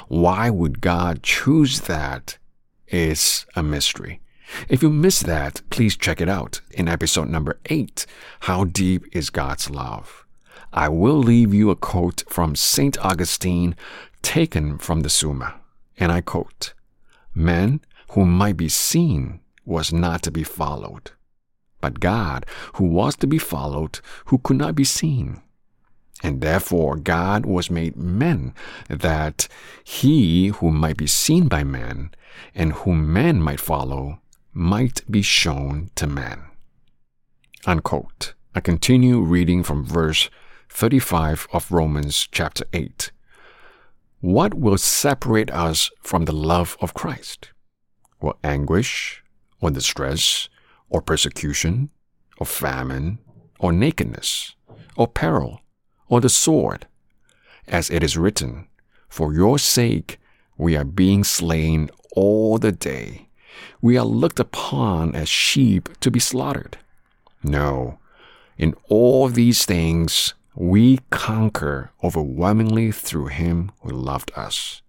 Why 0.09 0.51
would 0.51 0.81
God 0.81 1.23
choose 1.23 1.81
that 1.81 2.39
is 2.91 3.47
a 3.55 3.63
mystery. 3.63 4.21
If 4.69 4.83
you 4.83 4.91
missed 4.91 5.27
that, 5.27 5.63
please 5.71 5.97
check 5.97 6.21
it 6.21 6.29
out 6.29 6.61
in 6.71 6.89
episode 6.89 7.29
number 7.29 7.59
8 7.67 8.07
How 8.41 8.65
Deep 8.65 9.05
is 9.13 9.31
God's 9.31 9.71
Love? 9.71 10.25
I 10.73 10.89
will 10.89 11.19
leave 11.19 11.53
you 11.53 11.71
a 11.71 11.77
quote 11.77 12.23
from 12.29 12.55
St. 12.55 12.99
Augustine 13.05 13.75
taken 14.23 14.79
from 14.79 15.01
the 15.01 15.11
Summa, 15.11 15.57
and 15.99 16.13
I 16.13 16.21
quote 16.21 16.75
Man 17.35 17.81
who 18.11 18.25
might 18.25 18.57
be 18.57 18.69
seen 18.69 19.41
was 19.65 19.93
not 19.93 20.23
to 20.23 20.31
be 20.31 20.45
followed, 20.45 21.13
but 21.81 22.01
God 22.01 22.47
who 22.75 22.85
was 22.85 23.17
to 23.17 23.27
be 23.27 23.39
followed, 23.39 24.01
who 24.27 24.39
could 24.39 24.57
not 24.57 24.75
be 24.75 24.85
seen. 24.85 25.41
And 26.23 26.41
therefore 26.41 26.97
God 26.97 27.47
was 27.47 27.71
made 27.71 27.97
men, 27.97 28.53
that 28.89 29.49
he 29.83 30.49
who 30.49 30.71
might 30.71 30.99
be 30.99 31.07
seen 31.07 31.49
by 31.49 31.65
men, 31.65 32.11
and 32.55 32.73
whom 32.73 33.13
men 33.13 33.41
might 33.41 33.61
follow, 33.61 34.21
might 34.53 35.03
be 35.11 35.23
shown 35.23 35.91
to 35.95 36.07
man. 36.07 36.43
Unquote. 37.67 38.35
I 38.55 38.61
continue 38.61 39.21
reading 39.21 39.63
from 39.63 39.85
verse 39.85 40.29
35 40.69 41.47
of 41.53 41.71
Romans 41.71 42.29
chapter 42.33 42.65
8. 42.73 43.13
What 44.21 44.55
will 44.55 44.77
separate 44.77 45.51
us 45.53 45.91
from 46.03 46.25
the 46.25 46.33
love 46.33 46.77
of 46.81 46.95
Christ? 46.95 47.53
Will 48.21 48.37
anguish, 48.43 49.23
or 49.61 49.71
distress, 49.71 50.49
or 50.89 51.01
persecution, 51.01 51.91
or 52.39 52.47
famine, 52.47 53.21
or 53.61 53.73
nakedness, 53.73 54.57
or 54.97 55.07
peril, 55.07 55.61
or 56.09 56.21
the 56.21 56.29
sword? 56.29 56.89
As 57.69 57.89
it 57.89 58.03
is 58.03 58.19
written, 58.19 58.67
For 59.09 59.33
your 59.33 59.61
sake 59.61 60.19
we 60.59 60.77
are 60.77 60.85
being 60.85 61.23
slain 61.23 61.89
all 62.17 62.59
the 62.59 62.73
day 62.73 63.30
we 63.81 63.97
are 63.97 64.05
looked 64.05 64.41
upon 64.41 65.15
as 65.15 65.29
sheep 65.29 65.89
to 66.01 66.11
be 66.11 66.21
slaughtered. 66.21 66.79
No, 67.43 67.99
in 68.59 68.75
all 68.89 69.29
these 69.29 69.65
things 69.65 70.35
we 70.55 70.99
conquer 71.11 71.91
overwhelmingly 72.05 72.93
through 72.93 73.27
him 73.27 73.73
who 73.81 73.91
loved 73.91 74.33
us. 74.37 74.83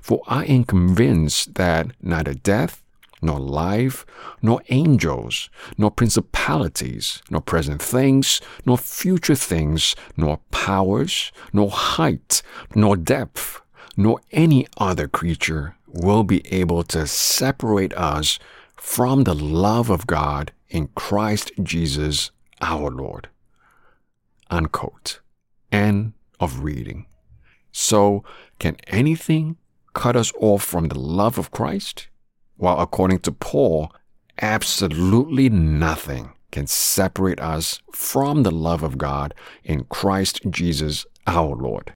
For 0.00 0.22
I 0.26 0.44
am 0.44 0.64
convinced 0.64 1.54
that 1.54 1.92
neither 2.02 2.34
death, 2.34 2.82
nor 3.22 3.38
life, 3.38 4.06
nor 4.40 4.62
angels, 4.70 5.50
nor 5.76 5.90
principalities, 5.90 7.22
nor 7.30 7.40
present 7.40 7.82
things, 7.82 8.40
nor 8.64 8.78
future 8.78 9.34
things, 9.34 9.94
nor 10.16 10.38
powers, 10.50 11.32
nor 11.52 11.70
height, 11.70 12.42
nor 12.74 12.96
depth, 12.96 13.59
nor 13.96 14.20
any 14.32 14.66
other 14.76 15.08
creature 15.08 15.76
will 15.86 16.24
be 16.24 16.46
able 16.52 16.82
to 16.84 17.06
separate 17.06 17.92
us 17.94 18.38
from 18.76 19.24
the 19.24 19.34
love 19.34 19.90
of 19.90 20.06
God 20.06 20.52
in 20.68 20.88
Christ 20.94 21.52
Jesus 21.62 22.30
our 22.60 22.90
Lord. 22.90 23.28
Unquote. 24.50 25.20
End 25.70 26.12
of 26.38 26.60
reading. 26.60 27.06
So, 27.72 28.24
can 28.58 28.76
anything 28.88 29.56
cut 29.94 30.16
us 30.16 30.32
off 30.40 30.64
from 30.64 30.88
the 30.88 30.98
love 30.98 31.38
of 31.38 31.50
Christ? 31.50 32.08
Well, 32.56 32.80
according 32.80 33.20
to 33.20 33.32
Paul, 33.32 33.92
absolutely 34.40 35.48
nothing 35.48 36.32
can 36.50 36.66
separate 36.66 37.40
us 37.40 37.80
from 37.92 38.42
the 38.42 38.50
love 38.50 38.82
of 38.82 38.98
God 38.98 39.34
in 39.62 39.84
Christ 39.84 40.40
Jesus 40.50 41.06
our 41.26 41.54
Lord. 41.54 41.92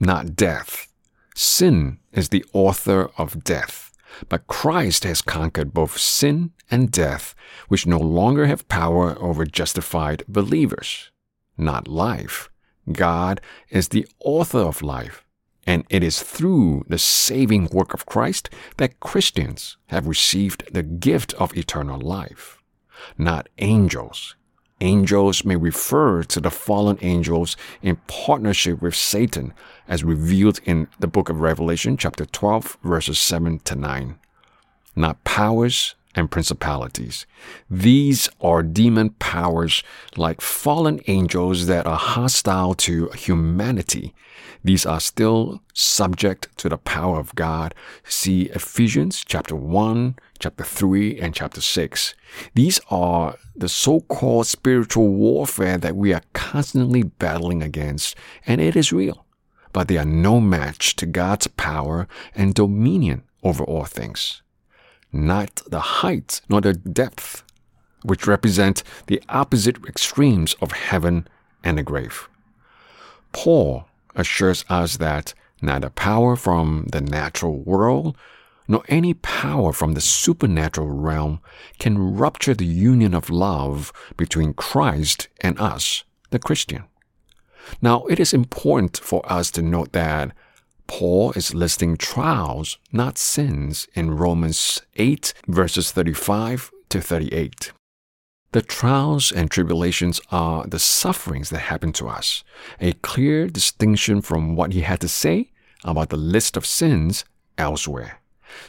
Not 0.00 0.34
death, 0.34 0.88
Sin 1.34 1.98
is 2.12 2.28
the 2.28 2.44
author 2.52 3.10
of 3.16 3.44
death, 3.44 3.92
but 4.28 4.46
Christ 4.46 5.04
has 5.04 5.22
conquered 5.22 5.72
both 5.72 5.98
sin 5.98 6.52
and 6.70 6.90
death, 6.90 7.34
which 7.68 7.86
no 7.86 7.98
longer 7.98 8.46
have 8.46 8.68
power 8.68 9.16
over 9.18 9.44
justified 9.44 10.24
believers. 10.28 11.10
Not 11.56 11.88
life. 11.88 12.50
God 12.90 13.40
is 13.70 13.88
the 13.88 14.06
author 14.18 14.58
of 14.58 14.82
life, 14.82 15.24
and 15.66 15.84
it 15.88 16.02
is 16.02 16.22
through 16.22 16.84
the 16.88 16.98
saving 16.98 17.68
work 17.72 17.94
of 17.94 18.06
Christ 18.06 18.50
that 18.76 19.00
Christians 19.00 19.76
have 19.86 20.08
received 20.08 20.72
the 20.74 20.82
gift 20.82 21.32
of 21.34 21.56
eternal 21.56 22.00
life. 22.00 22.58
Not 23.16 23.48
angels. 23.58 24.36
Angels 24.82 25.44
may 25.44 25.56
refer 25.56 26.22
to 26.24 26.40
the 26.40 26.50
fallen 26.50 26.98
angels 27.00 27.56
in 27.80 27.96
partnership 28.06 28.82
with 28.82 28.94
Satan, 28.94 29.54
as 29.88 30.04
revealed 30.04 30.60
in 30.64 30.88
the 30.98 31.06
book 31.06 31.28
of 31.28 31.40
Revelation, 31.40 31.96
chapter 31.96 32.26
12, 32.26 32.78
verses 32.82 33.18
7 33.18 33.60
to 33.60 33.74
9. 33.74 34.18
Not 34.94 35.24
powers 35.24 35.94
and 36.14 36.30
principalities. 36.30 37.26
These 37.70 38.28
are 38.40 38.62
demon 38.62 39.10
powers 39.10 39.82
like 40.16 40.40
fallen 40.40 41.00
angels 41.06 41.66
that 41.66 41.86
are 41.86 41.96
hostile 41.96 42.74
to 42.74 43.08
humanity. 43.10 44.14
These 44.64 44.86
are 44.86 45.00
still 45.00 45.60
subject 45.72 46.56
to 46.58 46.68
the 46.68 46.78
power 46.78 47.18
of 47.18 47.34
God. 47.34 47.74
See 48.04 48.42
Ephesians 48.54 49.24
chapter 49.26 49.56
1, 49.56 50.16
chapter 50.38 50.64
3, 50.64 51.18
and 51.18 51.34
chapter 51.34 51.60
6. 51.60 52.14
These 52.54 52.80
are 52.90 53.36
the 53.56 53.68
so 53.68 54.00
called 54.00 54.46
spiritual 54.46 55.08
warfare 55.08 55.78
that 55.78 55.96
we 55.96 56.12
are 56.12 56.22
constantly 56.32 57.02
battling 57.02 57.62
against, 57.62 58.14
and 58.46 58.60
it 58.60 58.76
is 58.76 58.92
real. 58.92 59.26
But 59.72 59.88
they 59.88 59.98
are 59.98 60.04
no 60.04 60.40
match 60.40 60.96
to 60.96 61.06
God's 61.06 61.46
power 61.46 62.06
and 62.34 62.54
dominion 62.54 63.24
over 63.42 63.64
all 63.64 63.84
things. 63.84 64.42
Not 65.12 65.62
the 65.66 65.80
height 65.80 66.40
nor 66.48 66.60
the 66.60 66.72
depth, 66.72 67.42
which 68.02 68.26
represent 68.26 68.82
the 69.06 69.22
opposite 69.28 69.84
extremes 69.86 70.54
of 70.60 70.72
heaven 70.72 71.28
and 71.62 71.78
the 71.78 71.82
grave. 71.82 72.28
Paul 73.32 73.86
assures 74.16 74.64
us 74.68 74.96
that 74.96 75.34
neither 75.60 75.90
power 75.90 76.36
from 76.36 76.86
the 76.92 77.00
natural 77.00 77.58
world 77.58 78.16
nor 78.68 78.84
any 78.88 79.14
power 79.14 79.72
from 79.72 79.92
the 79.92 80.00
supernatural 80.00 80.88
realm 80.88 81.40
can 81.78 82.16
rupture 82.16 82.54
the 82.54 82.64
union 82.64 83.12
of 83.14 83.28
love 83.28 83.92
between 84.16 84.54
Christ 84.54 85.28
and 85.40 85.58
us, 85.60 86.04
the 86.30 86.38
Christian. 86.38 86.84
Now, 87.80 88.04
it 88.06 88.18
is 88.18 88.32
important 88.32 88.98
for 88.98 89.20
us 89.30 89.50
to 89.52 89.62
note 89.62 89.92
that 89.92 90.32
Paul 90.92 91.32
is 91.32 91.54
listing 91.54 91.96
trials, 91.96 92.76
not 92.92 93.16
sins, 93.16 93.88
in 93.94 94.10
Romans 94.10 94.82
8, 94.96 95.32
verses 95.48 95.90
35 95.90 96.70
to 96.90 97.00
38. 97.00 97.72
The 98.52 98.60
trials 98.60 99.32
and 99.32 99.50
tribulations 99.50 100.20
are 100.30 100.66
the 100.66 100.78
sufferings 100.78 101.48
that 101.48 101.60
happen 101.60 101.92
to 101.94 102.08
us, 102.08 102.44
a 102.78 102.92
clear 102.92 103.46
distinction 103.46 104.20
from 104.20 104.54
what 104.54 104.74
he 104.74 104.82
had 104.82 105.00
to 105.00 105.08
say 105.08 105.50
about 105.82 106.10
the 106.10 106.18
list 106.18 106.58
of 106.58 106.66
sins 106.66 107.24
elsewhere. 107.56 108.20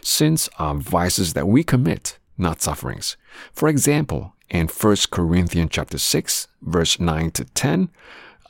Sins 0.02 0.50
are 0.58 0.76
vices 0.76 1.34
that 1.34 1.50
we 1.50 1.62
commit, 1.62 2.20
not 2.38 2.62
sufferings. 2.62 3.18
For 3.52 3.68
example, 3.68 4.34
in 4.50 4.70
1 4.70 4.96
Corinthians 5.12 5.72
chapter 5.74 5.98
6, 5.98 6.48
verse 6.62 7.02
9 7.02 7.32
to 7.32 7.44
10, 7.44 7.90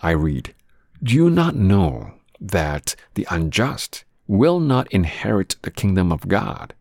I 0.03 0.12
read, 0.12 0.53
Do 1.01 1.15
you 1.15 1.32
not 1.32 1.56
know 1.56 2.13
that 2.43 2.95
the 3.15 3.25
unjust 3.29 4.03
will 4.27 4.59
not 4.59 4.91
inherit 4.91 5.55
the 5.62 5.71
kingdom 5.71 6.12
of 6.12 6.27
God? 6.27 6.73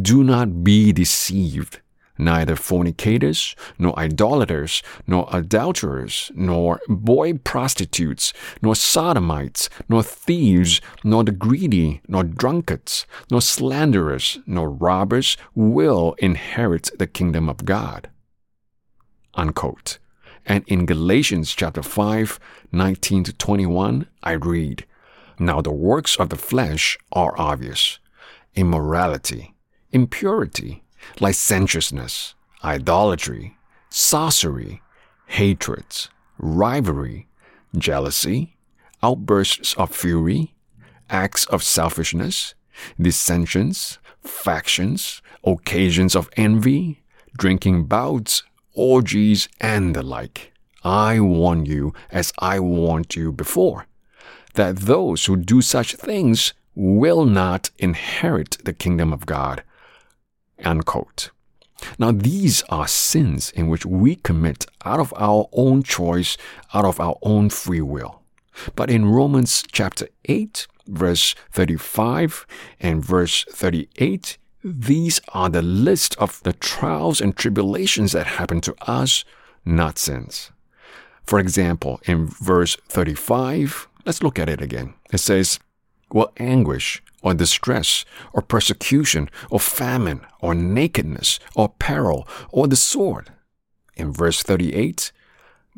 Do 0.00 0.22
not 0.22 0.62
be 0.62 0.92
deceived 0.92 1.80
neither 2.20 2.54
fornicators, 2.54 3.56
nor 3.78 3.98
idolaters, 3.98 4.82
nor 5.06 5.28
adulterers, 5.32 6.30
nor 6.34 6.80
boy 6.88 7.34
prostitutes, 7.34 8.32
nor 8.62 8.74
sodomites, 8.74 9.68
nor 9.88 10.02
thieves, 10.02 10.80
nor 11.02 11.24
the 11.24 11.32
greedy, 11.32 12.00
nor 12.06 12.22
drunkards, 12.22 13.06
nor 13.30 13.40
slanderers, 13.40 14.38
nor 14.46 14.70
robbers 14.70 15.36
will 15.54 16.14
inherit 16.18 16.90
the 16.98 17.06
kingdom 17.06 17.48
of 17.48 17.64
God. 17.64 18.10
Unquote. 19.34 19.98
And 20.46 20.64
in 20.66 20.86
Galatians 20.86 21.54
chapter 21.54 21.82
5, 21.82 22.40
19 22.72 23.24
to 23.24 23.32
21, 23.32 24.06
I 24.22 24.32
read, 24.32 24.84
Now 25.40 25.62
the 25.62 25.72
works 25.72 26.16
of 26.16 26.28
the 26.28 26.36
flesh 26.36 26.98
are 27.12 27.32
obvious 27.38 27.98
immorality, 28.54 29.54
impurity, 29.90 30.84
licentiousness, 31.18 32.34
idolatry, 32.62 33.56
sorcery, 33.88 34.82
hatreds, 35.28 36.10
rivalry, 36.38 37.26
jealousy, 37.74 38.58
outbursts 39.02 39.72
of 39.74 39.94
fury, 39.94 40.54
acts 41.08 41.46
of 41.46 41.62
selfishness, 41.62 42.54
dissensions, 43.00 43.98
factions, 44.22 45.22
occasions 45.42 46.14
of 46.14 46.28
envy, 46.36 47.02
drinking 47.38 47.84
bouts, 47.84 48.42
orgies, 48.74 49.48
and 49.58 49.96
the 49.96 50.02
like. 50.02 50.52
I 50.84 51.18
warn 51.18 51.64
you, 51.64 51.94
as 52.10 52.30
I 52.38 52.60
warned 52.60 53.16
you 53.16 53.32
before, 53.32 53.86
that 54.54 54.80
those 54.80 55.26
who 55.26 55.36
do 55.36 55.62
such 55.62 55.94
things 55.94 56.54
will 56.74 57.24
not 57.24 57.70
inherit 57.78 58.58
the 58.64 58.72
kingdom 58.72 59.12
of 59.12 59.26
God. 59.26 59.62
Unquote. 60.64 61.30
Now, 61.98 62.12
these 62.12 62.62
are 62.68 62.86
sins 62.86 63.50
in 63.50 63.68
which 63.68 63.86
we 63.86 64.16
commit 64.16 64.66
out 64.84 65.00
of 65.00 65.14
our 65.16 65.48
own 65.52 65.82
choice, 65.82 66.36
out 66.74 66.84
of 66.84 67.00
our 67.00 67.16
own 67.22 67.50
free 67.50 67.80
will. 67.80 68.22
But 68.76 68.90
in 68.90 69.06
Romans 69.06 69.62
chapter 69.72 70.08
8, 70.26 70.66
verse 70.86 71.34
35 71.52 72.46
and 72.80 73.04
verse 73.04 73.44
38, 73.44 74.36
these 74.62 75.20
are 75.32 75.48
the 75.48 75.62
list 75.62 76.16
of 76.18 76.42
the 76.42 76.52
trials 76.52 77.20
and 77.20 77.34
tribulations 77.34 78.12
that 78.12 78.26
happen 78.26 78.60
to 78.62 78.74
us, 78.82 79.24
not 79.64 79.98
sins. 79.98 80.50
For 81.22 81.38
example, 81.38 82.00
in 82.04 82.26
verse 82.26 82.76
35, 82.88 83.88
let's 84.10 84.24
look 84.24 84.40
at 84.40 84.48
it 84.48 84.60
again. 84.60 84.92
It 85.12 85.18
says, 85.18 85.60
Well, 86.10 86.32
anguish 86.36 87.00
or 87.22 87.32
distress, 87.32 88.04
or 88.32 88.42
persecution, 88.42 89.30
or 89.50 89.60
famine, 89.60 90.22
or 90.40 90.52
nakedness, 90.52 91.38
or 91.54 91.68
peril, 91.68 92.26
or 92.50 92.66
the 92.66 92.74
sword. 92.74 93.30
In 93.94 94.12
verse 94.12 94.42
38, 94.42 95.12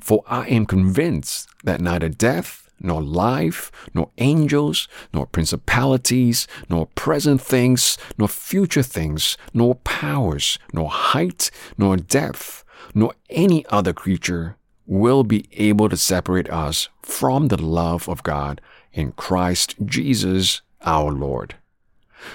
For 0.01 0.25
I 0.27 0.47
am 0.47 0.64
convinced 0.64 1.47
that 1.64 1.83
neither 1.83 2.09
death, 2.09 2.71
nor 2.81 3.03
life, 3.03 3.71
nor 3.92 4.09
angels, 4.16 4.88
nor 5.12 5.27
principalities, 5.27 6.49
nor 6.71 6.87
present 6.95 7.42
things, 7.42 7.99
nor 8.16 8.29
future 8.29 8.83
things, 8.83 9.37
nor 9.53 9.75
powers, 9.75 10.59
nor 10.73 10.88
height, 10.88 11.51
nor 11.77 11.99
depth, 11.99 12.64
nor 12.95 13.12
any 13.29 13.66
other 13.66 13.92
creature 13.92 14.57
will 14.87 15.25
be 15.25 15.47
able 15.53 15.88
to 15.88 15.97
separate 15.97 16.51
us 16.51 16.88
from 17.03 17.49
the 17.49 17.61
love 17.61 18.09
of 18.09 18.23
God 18.23 18.61
in 18.92 19.12
Christ 19.12 19.75
Jesus 19.85 20.62
our 20.83 21.11
Lord. 21.11 21.55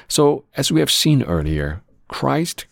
So, 0.08 0.46
as 0.56 0.72
we 0.72 0.80
have 0.80 0.92
seen 0.92 1.24
earlier, 1.24 1.82
Christ 2.08 2.66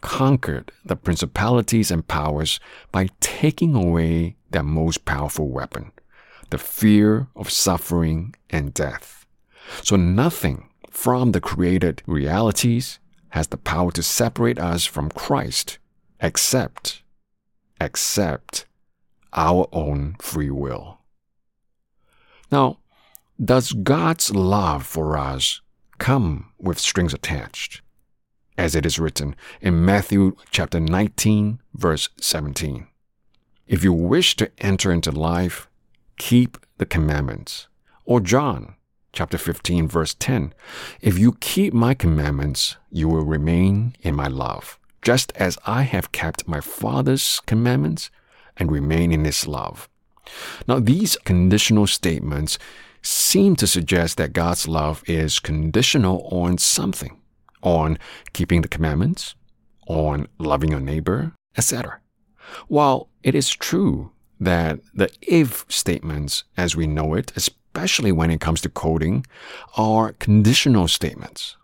conquered 0.00 0.72
the 0.84 0.96
principalities 0.96 1.90
and 1.90 2.06
powers 2.06 2.60
by 2.90 3.08
taking 3.20 3.74
away 3.74 4.36
their 4.50 4.62
most 4.62 5.04
powerful 5.04 5.48
weapon, 5.48 5.92
the 6.50 6.58
fear 6.58 7.28
of 7.36 7.50
suffering 7.50 8.34
and 8.50 8.74
death. 8.74 9.26
So, 9.82 9.96
nothing 9.96 10.68
from 10.90 11.32
the 11.32 11.40
created 11.40 12.02
realities 12.06 12.98
has 13.30 13.48
the 13.48 13.56
power 13.56 13.90
to 13.92 14.02
separate 14.02 14.58
us 14.58 14.84
from 14.84 15.10
Christ 15.10 15.78
except, 16.20 17.02
except 17.80 18.66
our 19.32 19.68
own 19.72 20.16
free 20.20 20.50
will. 20.50 20.98
Now, 22.50 22.78
does 23.42 23.72
God's 23.72 24.34
love 24.34 24.86
for 24.86 25.16
us 25.16 25.60
come 25.98 26.52
with 26.58 26.78
strings 26.78 27.14
attached? 27.14 27.80
As 28.58 28.74
it 28.74 28.84
is 28.84 28.98
written 28.98 29.34
in 29.60 29.84
Matthew 29.84 30.36
chapter 30.50 30.78
19, 30.78 31.60
verse 31.74 32.10
17. 32.20 32.86
If 33.66 33.82
you 33.82 33.92
wish 33.92 34.36
to 34.36 34.50
enter 34.58 34.92
into 34.92 35.10
life, 35.10 35.68
keep 36.18 36.58
the 36.76 36.86
commandments. 36.86 37.68
Or 38.04 38.20
John 38.20 38.74
chapter 39.12 39.38
15, 39.38 39.88
verse 39.88 40.14
10. 40.14 40.52
If 41.00 41.18
you 41.18 41.32
keep 41.40 41.72
my 41.72 41.94
commandments, 41.94 42.76
you 42.90 43.08
will 43.08 43.24
remain 43.24 43.94
in 44.00 44.14
my 44.14 44.26
love, 44.26 44.78
just 45.00 45.32
as 45.36 45.58
I 45.66 45.82
have 45.82 46.12
kept 46.12 46.48
my 46.48 46.60
Father's 46.60 47.40
commandments 47.46 48.10
and 48.56 48.70
remain 48.70 49.12
in 49.12 49.24
his 49.24 49.46
love. 49.46 49.88
Now, 50.66 50.78
these 50.78 51.16
conditional 51.24 51.86
statements 51.86 52.58
seem 53.02 53.56
to 53.56 53.66
suggest 53.66 54.16
that 54.16 54.32
God's 54.32 54.68
love 54.68 55.02
is 55.06 55.40
conditional 55.40 56.28
on 56.30 56.58
something, 56.58 57.20
on 57.62 57.98
keeping 58.32 58.62
the 58.62 58.68
commandments, 58.68 59.34
on 59.88 60.28
loving 60.38 60.70
your 60.70 60.80
neighbor, 60.80 61.32
etc. 61.56 62.00
While 62.68 63.08
it 63.22 63.34
is 63.34 63.50
true 63.50 64.12
that 64.38 64.80
the 64.94 65.10
if 65.22 65.64
statements, 65.68 66.44
as 66.56 66.76
we 66.76 66.86
know 66.86 67.14
it, 67.14 67.32
especially 67.36 68.12
when 68.12 68.30
it 68.30 68.40
comes 68.40 68.60
to 68.62 68.68
coding, 68.68 69.26
are 69.76 70.12
conditional 70.12 70.88
statements. 70.88 71.56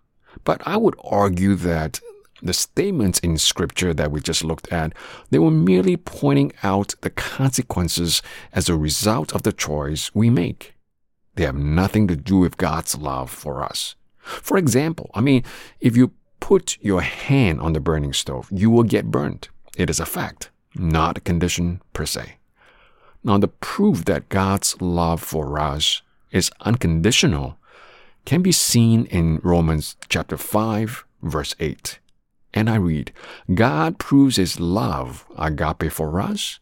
But 0.45 0.63
I 0.67 0.77
would 0.77 0.97
argue 1.03 1.55
that 1.57 2.01
The 2.41 2.53
statements 2.53 3.19
in 3.19 3.37
scripture 3.39 3.93
that 3.95 4.13
we 4.13 4.21
just 4.21 4.45
looked 4.45 4.73
at, 4.73 4.93
they 5.31 5.39
were 5.39 5.51
merely 5.51 5.97
pointing 5.97 6.53
out 6.63 6.95
the 7.01 7.11
consequences 7.11 8.23
as 8.53 8.69
a 8.69 8.77
result 8.77 9.35
of 9.35 9.43
the 9.43 9.53
choice 9.53 10.15
we 10.15 10.31
make. 10.31 10.75
They 11.35 11.45
have 11.45 11.57
nothing 11.57 12.07
to 12.09 12.17
do 12.17 12.39
with 12.39 12.57
God's 12.57 12.97
love 12.97 13.31
for 13.31 13.63
us. 13.63 13.97
For 14.19 14.57
example, 14.57 15.11
I 15.15 15.21
mean, 15.21 15.43
if 15.81 15.97
you 15.97 16.13
put 16.41 16.79
your 16.81 17.01
hand 17.01 17.61
on 17.61 17.73
the 17.73 17.81
burning 17.81 18.13
stove, 18.13 18.49
you 18.53 18.71
will 18.71 18.83
get 18.85 19.11
burned. 19.11 19.49
It 19.77 19.91
is 19.91 20.01
a 20.01 20.07
fact, 20.07 20.51
not 20.75 21.19
a 21.19 21.21
condition 21.21 21.81
per 21.93 22.07
se. 22.07 22.37
Now, 23.25 23.39
the 23.39 23.49
proof 23.49 24.05
that 24.05 24.29
God's 24.29 24.81
love 24.81 25.23
for 25.23 25.59
us 25.59 26.03
is 26.31 26.51
unconditional 26.61 27.59
can 28.25 28.43
be 28.43 28.53
seen 28.53 29.07
in 29.07 29.41
Romans 29.43 29.97
chapter 30.09 30.37
5, 30.37 31.05
verse 31.23 31.55
8. 31.59 31.99
And 32.55 32.69
I 32.71 32.77
read, 32.77 33.13
God 33.55 33.99
proves 33.99 34.37
his 34.37 34.59
love, 34.59 35.27
agape, 35.37 35.93
for 35.93 36.21
us, 36.21 36.59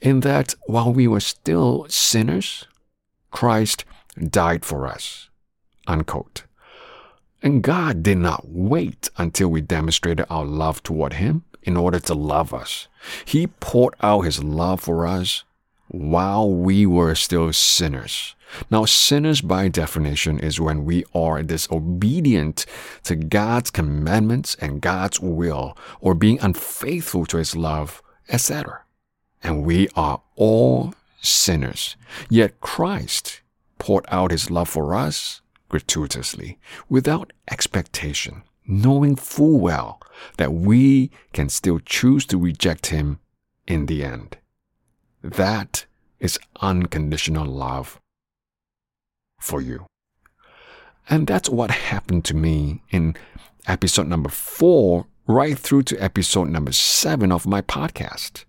in 0.00 0.20
that 0.20 0.54
while 0.66 0.92
we 0.92 1.06
were 1.06 1.20
still 1.20 1.86
sinners, 1.88 2.66
Christ 3.30 3.84
died 4.18 4.64
for 4.64 4.86
us. 4.86 5.28
Unquote. 5.86 6.44
And 7.42 7.62
God 7.62 8.02
did 8.02 8.18
not 8.18 8.48
wait 8.48 9.08
until 9.16 9.48
we 9.48 9.60
demonstrated 9.60 10.26
our 10.28 10.44
love 10.44 10.82
toward 10.82 11.14
him 11.14 11.44
in 11.62 11.76
order 11.76 12.00
to 12.00 12.14
love 12.14 12.52
us. 12.52 12.88
He 13.24 13.46
poured 13.46 13.94
out 14.00 14.22
his 14.22 14.42
love 14.42 14.80
for 14.80 15.06
us 15.06 15.44
while 15.88 16.50
we 16.50 16.86
were 16.86 17.14
still 17.14 17.52
sinners. 17.52 18.34
Now, 18.70 18.84
sinners 18.86 19.40
by 19.40 19.68
definition 19.68 20.38
is 20.38 20.60
when 20.60 20.84
we 20.84 21.04
are 21.14 21.42
disobedient 21.42 22.64
to 23.04 23.16
God's 23.16 23.70
commandments 23.70 24.56
and 24.60 24.80
God's 24.80 25.20
will, 25.20 25.76
or 26.00 26.14
being 26.14 26.38
unfaithful 26.40 27.26
to 27.26 27.36
His 27.36 27.54
love, 27.54 28.02
etc. 28.28 28.82
And 29.42 29.64
we 29.64 29.88
are 29.94 30.22
all 30.36 30.94
sinners. 31.20 31.96
Yet 32.30 32.60
Christ 32.60 33.42
poured 33.78 34.06
out 34.08 34.30
His 34.30 34.50
love 34.50 34.68
for 34.68 34.94
us 34.94 35.42
gratuitously, 35.68 36.58
without 36.88 37.32
expectation, 37.50 38.42
knowing 38.66 39.16
full 39.16 39.60
well 39.60 40.00
that 40.38 40.52
we 40.54 41.10
can 41.32 41.48
still 41.48 41.78
choose 41.80 42.24
to 42.26 42.38
reject 42.38 42.86
Him 42.86 43.18
in 43.66 43.86
the 43.86 44.02
end. 44.02 44.38
That 45.28 45.84
is 46.20 46.38
unconditional 46.62 47.44
love 47.44 48.00
for 49.38 49.60
you. 49.60 49.84
And 51.10 51.26
that's 51.26 51.50
what 51.50 51.70
happened 51.70 52.24
to 52.26 52.34
me 52.34 52.82
in 52.90 53.14
episode 53.66 54.08
number 54.08 54.30
four, 54.30 55.06
right 55.26 55.58
through 55.58 55.82
to 55.84 55.98
episode 55.98 56.48
number 56.48 56.72
seven 56.72 57.30
of 57.30 57.46
my 57.46 57.60
podcast. 57.60 58.44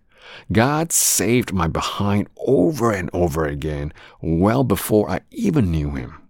God 0.53 0.93
saved 0.93 1.51
my 1.51 1.67
behind 1.67 2.29
over 2.37 2.91
and 2.91 3.09
over 3.13 3.45
again, 3.45 3.91
well 4.21 4.63
before 4.63 5.09
I 5.09 5.19
even 5.31 5.71
knew 5.71 5.91
Him. 5.91 6.21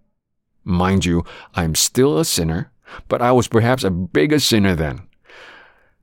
Mind 0.64 1.06
you, 1.06 1.26
I'm 1.54 1.76
still 1.76 2.18
a 2.18 2.26
sinner, 2.26 2.72
but 3.08 3.22
I 3.22 3.32
was 3.34 3.48
perhaps 3.48 3.84
a 3.84 3.92
bigger 3.92 4.40
sinner 4.40 4.76
then. 4.76 5.02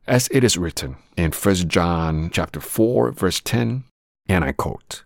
As 0.06 0.28
it 0.30 0.44
is 0.44 0.56
written 0.56 0.96
in 1.16 1.32
1 1.32 1.54
John 1.68 2.30
chapter 2.32 2.60
4 2.60 3.10
verse 3.10 3.40
10, 3.40 3.82
and 4.28 4.44
I 4.44 4.52
quote, 4.52 5.04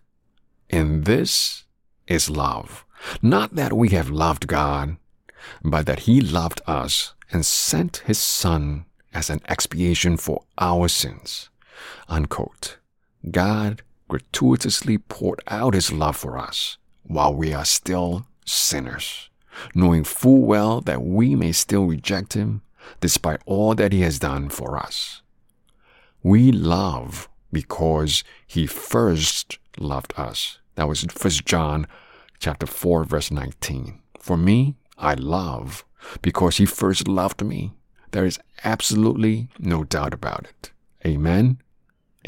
And 0.69 1.05
this 1.05 1.63
is 2.07 2.29
love, 2.29 2.85
not 3.21 3.55
that 3.55 3.73
we 3.73 3.89
have 3.89 4.09
loved 4.09 4.47
God, 4.47 4.97
but 5.63 5.85
that 5.85 6.01
He 6.01 6.21
loved 6.21 6.61
us 6.67 7.13
and 7.31 7.45
sent 7.45 7.97
His 8.05 8.19
Son 8.19 8.85
as 9.13 9.29
an 9.29 9.41
expiation 9.47 10.17
for 10.17 10.43
our 10.57 10.87
sins. 10.87 11.49
Unquote. 12.07 12.77
God 13.29 13.83
gratuitously 14.07 14.97
poured 14.97 15.41
out 15.47 15.73
His 15.73 15.91
love 15.91 16.17
for 16.17 16.37
us 16.37 16.77
while 17.03 17.33
we 17.33 17.53
are 17.53 17.65
still 17.65 18.25
sinners, 18.45 19.29
knowing 19.75 20.03
full 20.03 20.41
well 20.41 20.81
that 20.81 21.01
we 21.01 21.35
may 21.35 21.51
still 21.51 21.85
reject 21.85 22.33
Him 22.33 22.61
despite 22.99 23.41
all 23.45 23.75
that 23.75 23.93
He 23.93 24.01
has 24.01 24.19
done 24.19 24.49
for 24.49 24.77
us. 24.77 25.21
We 26.23 26.51
love 26.51 27.29
because 27.51 28.23
He 28.47 28.65
first 28.65 29.59
loved 29.77 30.13
us. 30.17 30.59
That 30.75 30.87
was 30.87 31.03
1 31.03 31.31
John 31.45 31.87
chapter 32.39 32.65
4 32.65 33.03
verse 33.03 33.31
19. 33.31 33.99
For 34.19 34.37
me, 34.37 34.75
I 34.97 35.15
love 35.15 35.83
because 36.21 36.57
he 36.57 36.65
first 36.65 37.07
loved 37.07 37.43
me. 37.43 37.73
There 38.11 38.25
is 38.25 38.39
absolutely 38.63 39.49
no 39.59 39.83
doubt 39.83 40.13
about 40.13 40.45
it. 40.45 40.71
Amen. 41.05 41.59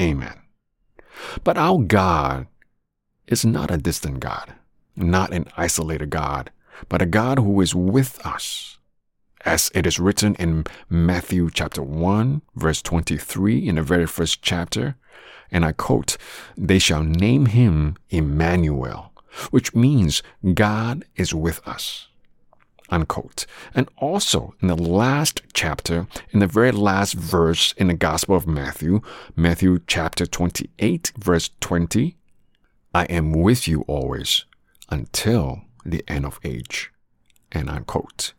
Amen. 0.00 0.34
But 1.44 1.56
our 1.56 1.78
God 1.78 2.46
is 3.26 3.44
not 3.44 3.70
a 3.70 3.76
distant 3.76 4.20
God, 4.20 4.54
not 4.96 5.32
an 5.32 5.46
isolated 5.56 6.10
God, 6.10 6.50
but 6.88 7.02
a 7.02 7.06
God 7.06 7.38
who 7.38 7.60
is 7.60 7.74
with 7.74 8.24
us. 8.26 8.78
As 9.44 9.70
it 9.74 9.86
is 9.86 10.00
written 10.00 10.34
in 10.36 10.64
Matthew 10.88 11.50
chapter 11.52 11.82
1, 11.82 12.40
verse 12.56 12.80
23, 12.80 13.68
in 13.68 13.74
the 13.74 13.82
very 13.82 14.06
first 14.06 14.40
chapter, 14.40 14.96
and 15.50 15.66
I 15.66 15.72
quote, 15.72 16.16
They 16.56 16.78
shall 16.78 17.02
name 17.02 17.46
him 17.46 17.96
Emmanuel, 18.08 19.12
which 19.50 19.74
means 19.74 20.22
God 20.54 21.04
is 21.16 21.34
with 21.34 21.66
us. 21.68 22.08
Unquote. 22.88 23.44
And 23.74 23.88
also 23.98 24.54
in 24.62 24.68
the 24.68 24.76
last 24.76 25.42
chapter, 25.52 26.06
in 26.30 26.40
the 26.40 26.46
very 26.46 26.72
last 26.72 27.12
verse 27.12 27.72
in 27.76 27.88
the 27.88 27.94
Gospel 27.94 28.36
of 28.36 28.46
Matthew, 28.46 29.02
Matthew 29.36 29.78
chapter 29.86 30.24
28, 30.24 31.12
verse 31.18 31.50
20, 31.60 32.16
I 32.94 33.04
am 33.04 33.32
with 33.32 33.68
you 33.68 33.82
always 33.82 34.46
until 34.88 35.62
the 35.84 36.02
end 36.08 36.24
of 36.24 36.40
age. 36.44 36.92
And 37.52 37.68
unquote. 37.68 38.32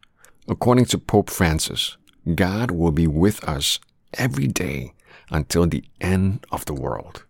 According 0.47 0.86
to 0.86 0.99
Pope 0.99 1.31
Francis, 1.31 1.97
God 2.36 2.69
will 2.69 2.91
be 2.91 3.08
with 3.08 3.43
us 3.45 3.79
every 4.13 4.45
day 4.45 4.93
until 5.31 5.65
the 5.65 5.84
end 5.99 6.45
of 6.51 6.65
the 6.65 6.73
world. 6.73 7.25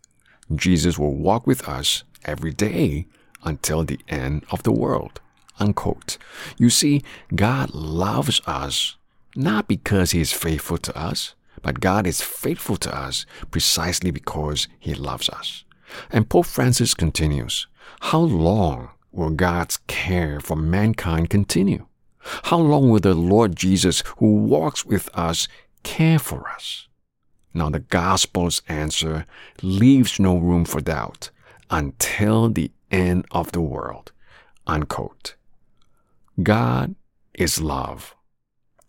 Jesus 0.53 0.99
will 0.99 1.15
walk 1.15 1.47
with 1.47 1.67
us 1.67 2.03
every 2.25 2.51
day 2.51 3.07
until 3.43 3.85
the 3.85 3.99
end 4.09 4.45
of 4.51 4.63
the 4.63 4.71
world. 4.73 5.21
Unquote. 5.59 6.17
You 6.57 6.69
see, 6.69 7.03
God 7.33 7.73
loves 7.73 8.41
us 8.45 8.97
not 9.33 9.69
because 9.69 10.11
He 10.11 10.19
is 10.19 10.33
faithful 10.33 10.77
to 10.79 10.97
us, 10.97 11.35
but 11.61 11.79
God 11.79 12.05
is 12.05 12.21
faithful 12.21 12.75
to 12.77 12.93
us 12.93 13.25
precisely 13.49 14.11
because 14.11 14.67
He 14.77 14.93
loves 14.93 15.29
us. 15.29 15.63
And 16.11 16.27
Pope 16.27 16.47
Francis 16.47 16.93
continues 16.93 17.67
How 18.01 18.19
long 18.19 18.89
will 19.13 19.29
God's 19.29 19.77
care 19.87 20.41
for 20.41 20.57
mankind 20.57 21.29
continue? 21.29 21.85
How 22.43 22.57
long 22.57 22.89
will 22.89 22.99
the 22.99 23.13
Lord 23.13 23.55
Jesus, 23.55 24.03
who 24.17 24.35
walks 24.35 24.85
with 24.85 25.09
us, 25.13 25.47
care 25.83 26.19
for 26.19 26.49
us? 26.49 26.87
Now, 27.53 27.69
the 27.69 27.79
Gospel's 27.79 28.61
answer 28.67 29.25
leaves 29.61 30.19
no 30.19 30.37
room 30.37 30.65
for 30.65 30.81
doubt 30.81 31.29
until 31.69 32.49
the 32.49 32.71
end 32.91 33.25
of 33.31 33.51
the 33.51 33.61
world. 33.61 34.11
Unquote. 34.67 35.35
God 36.41 36.95
is 37.33 37.61
love. 37.61 38.15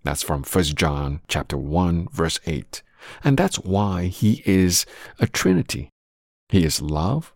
That's 0.02 0.22
from 0.22 0.42
1 0.42 0.64
John 0.64 1.20
chapter 1.28 1.56
1 1.56 2.08
verse 2.12 2.40
8. 2.46 2.82
And 3.22 3.36
that's 3.36 3.56
why 3.56 4.06
he 4.06 4.42
is 4.44 4.86
a 5.20 5.26
trinity. 5.26 5.90
He 6.48 6.64
is 6.64 6.80
love, 6.80 7.32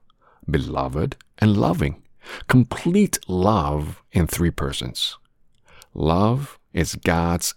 beloved, 0.48 1.16
and 1.38 1.56
loving. 1.56 2.02
Complete 2.48 3.18
love 3.28 4.02
in 4.12 4.26
three 4.26 4.50
persons. 4.50 5.16
Love 5.94 6.58
is 6.72 6.94
God's 6.94 7.54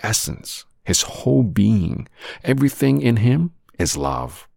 essence, 0.00 0.64
his 0.84 1.02
whole 1.02 1.42
being. 1.42 2.08
Everything 2.44 3.00
in 3.00 3.18
him 3.18 3.52
is 3.78 3.96
love. 3.96 4.48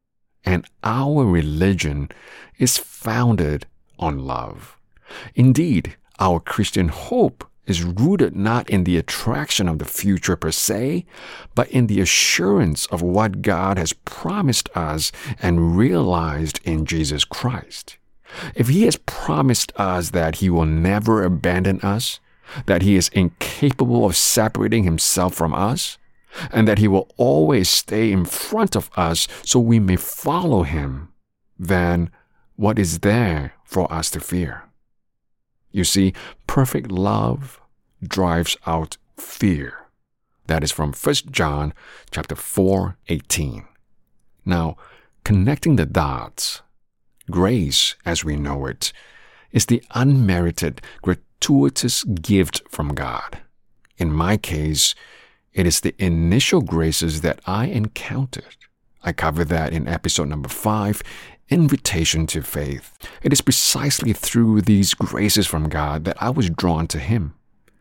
And 0.44 0.66
our 0.84 1.26
religion 1.26 2.10
is 2.58 2.78
founded 2.78 3.66
on 3.98 4.20
love. 4.20 4.78
Indeed, 5.36 5.96
our 6.20 6.40
Christian 6.40 6.90
hope 6.90 7.46
is 7.66 7.84
rooted 7.84 8.36
not 8.36 8.70
in 8.70 8.84
the 8.84 8.98
attraction 8.98 9.70
of 9.70 9.78
the 9.78 9.86
future 9.86 10.36
per 10.36 10.50
se, 10.52 11.06
but 11.54 11.70
in 11.70 11.88
the 11.88 12.02
assurance 12.02 12.88
of 12.88 13.02
what 13.02 13.44
God 13.44 13.78
has 13.78 13.94
promised 13.94 14.70
us 14.76 15.12
and 15.40 15.78
realized 15.78 16.60
in 16.64 16.86
Jesus 16.86 17.24
Christ. 17.24 17.98
If 18.56 18.70
He 18.70 18.84
has 18.84 18.98
promised 18.98 19.72
us 19.76 20.10
that 20.12 20.38
He 20.38 20.50
will 20.50 20.66
never 20.66 21.24
abandon 21.24 21.80
us, 21.82 22.20
that 22.66 22.82
He 22.82 22.96
is 22.96 23.10
incapable 23.10 24.06
of 24.06 24.16
separating 24.16 24.84
Himself 24.84 25.34
from 25.36 25.54
us, 25.54 25.98
and 26.52 26.68
that 26.68 26.80
He 26.80 26.88
will 26.88 27.10
always 27.18 27.70
stay 27.70 28.12
in 28.12 28.26
front 28.26 28.76
of 28.76 28.90
us 28.96 29.28
so 29.44 29.60
we 29.60 29.80
may 29.80 29.96
follow 29.96 30.64
Him, 30.64 31.10
then 31.58 32.10
what 32.56 32.80
is 32.80 33.00
there 33.00 33.54
for 33.64 33.92
us 33.92 34.10
to 34.12 34.20
fear? 34.20 34.64
You 35.72 35.84
see, 35.84 36.14
perfect 36.48 36.92
love 36.92 37.62
drives 38.06 38.58
out 38.66 38.98
fear. 39.18 39.86
That 40.48 40.64
is 40.64 40.72
from 40.72 40.94
1 40.94 41.16
John 41.32 41.74
chapter 42.12 42.36
4, 42.36 42.98
18. 43.08 43.66
Now, 44.46 44.78
connecting 45.24 45.76
the 45.76 45.86
dots, 45.86 46.62
grace 47.30 47.96
as 48.06 48.26
we 48.26 48.36
know 48.36 48.66
it 48.66 48.92
is 49.52 49.68
the 49.68 49.84
unmerited, 49.92 50.82
gratuitous 51.02 51.29
gift 52.22 52.62
from 52.70 52.90
God. 52.90 53.40
In 53.98 54.12
my 54.12 54.38
case, 54.38 54.96
it 55.54 55.66
is 55.66 55.82
the 55.82 55.96
initial 55.98 56.62
graces 56.62 57.22
that 57.22 57.40
I 57.46 57.66
encountered. 57.66 58.56
I 59.04 59.14
covered 59.14 59.50
that 59.50 59.74
in 59.74 59.88
episode 59.88 60.28
number 60.28 60.50
5, 60.50 61.02
Invitation 61.50 62.28
to 62.28 62.42
Faith. 62.42 62.98
It 63.24 63.34
is 63.34 63.42
precisely 63.42 64.14
through 64.14 64.62
these 64.62 64.94
graces 64.94 65.48
from 65.48 65.70
God 65.70 66.06
that 66.06 66.22
I 66.22 66.30
was 66.30 66.50
drawn 66.50 66.88
to 66.88 67.00
Him. 67.00 67.34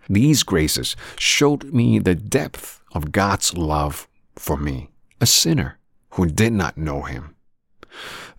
These 0.09 0.42
graces 0.42 0.97
showed 1.18 1.73
me 1.73 1.99
the 1.99 2.14
depth 2.14 2.81
of 2.92 3.12
God's 3.12 3.57
love 3.57 4.09
for 4.37 4.57
me, 4.57 4.90
a 5.21 5.27
sinner 5.27 5.79
who 6.11 6.27
did 6.27 6.53
not 6.53 6.79
know 6.79 7.03
Him. 7.03 7.37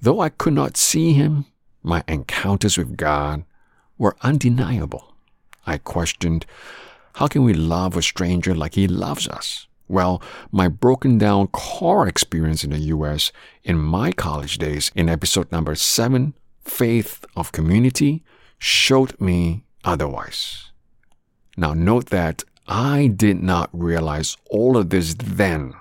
Though 0.02 0.20
I 0.20 0.30
could 0.30 0.54
not 0.54 0.78
see 0.78 1.14
Him, 1.14 1.46
my 1.84 2.04
encounters 2.08 2.78
with 2.78 2.98
God 2.98 3.44
were 4.00 4.18
undeniable. 4.22 5.14
I 5.68 5.78
questioned, 5.78 6.48
how 7.14 7.28
can 7.28 7.44
we 7.44 7.54
love 7.54 7.96
a 7.96 8.02
stranger 8.02 8.56
like 8.56 8.74
He 8.74 8.88
loves 8.88 9.28
us? 9.28 9.68
Well, 9.88 10.22
my 10.52 10.68
broken 10.68 11.18
down 11.18 11.50
car 11.52 12.08
experience 12.08 12.64
in 12.64 12.72
the 12.72 12.80
US 12.96 13.32
in 13.64 13.78
my 13.78 14.12
college 14.12 14.58
days 14.58 14.92
in 14.96 15.10
episode 15.10 15.52
number 15.52 15.76
7, 15.76 16.34
Faith 16.62 17.26
of 17.36 17.52
Community, 17.52 18.24
showed 18.58 19.20
me 19.20 19.64
otherwise. 19.84 20.72
Now, 21.58 21.74
note 21.74 22.08
that 22.08 22.44
I 22.68 23.08
did 23.08 23.42
not 23.42 23.70
realize 23.74 24.38
all 24.50 24.78
of 24.78 24.92
this 24.92 25.16
then, 25.16 25.74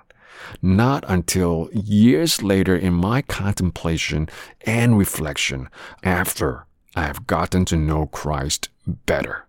not 0.63 1.05
until 1.07 1.69
years 1.73 2.43
later 2.43 2.75
in 2.75 2.95
my 2.95 3.21
contemplation 3.23 4.29
and 4.63 4.97
reflection 4.97 5.69
after 6.03 6.65
I 6.99 7.03
have 7.03 7.29
gotten 7.29 7.65
to 7.67 7.77
know 7.77 8.07
Christ 8.07 8.71
better. 8.85 9.47